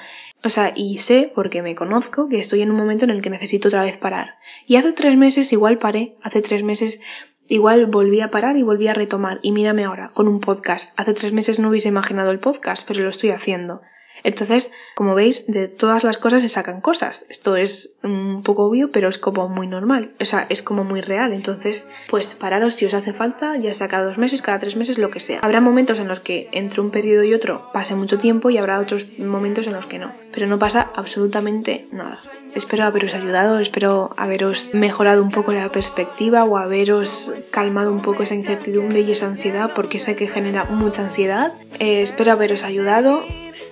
[0.43, 3.29] O sea, y sé, porque me conozco, que estoy en un momento en el que
[3.29, 4.39] necesito otra vez parar.
[4.65, 7.01] Y hace tres meses igual paré, hace tres meses
[7.47, 9.39] Igual volví a parar y volví a retomar.
[9.43, 10.97] Y mírame ahora, con un podcast.
[10.99, 13.81] Hace tres meses no hubiese imaginado el podcast, pero lo estoy haciendo.
[14.23, 17.25] Entonces, como veis, de todas las cosas se sacan cosas.
[17.29, 20.11] Esto es un poco obvio, pero es como muy normal.
[20.19, 21.33] O sea, es como muy real.
[21.33, 24.97] Entonces, pues pararos si os hace falta, ya sea cada dos meses, cada tres meses,
[24.97, 25.39] lo que sea.
[25.41, 28.79] Habrá momentos en los que entre un periodo y otro pase mucho tiempo y habrá
[28.79, 30.11] otros momentos en los que no.
[30.33, 32.19] Pero no pasa absolutamente nada.
[32.55, 38.23] Espero haberos ayudado, espero haberos mejorado un poco la perspectiva o haberos calmado un poco
[38.23, 41.53] esa incertidumbre y esa ansiedad, porque sé que genera mucha ansiedad.
[41.79, 43.23] Eh, espero haberos ayudado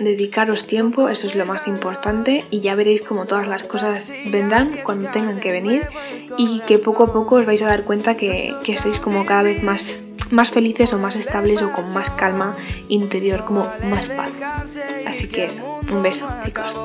[0.03, 4.79] dedicaros tiempo, eso es lo más importante y ya veréis como todas las cosas vendrán
[4.83, 5.87] cuando tengan que venir
[6.37, 9.43] y que poco a poco os vais a dar cuenta que, que sois como cada
[9.43, 14.31] vez más más felices o más estables o con más calma interior, como más paz.
[15.05, 16.75] Así que eso, un beso, chicos.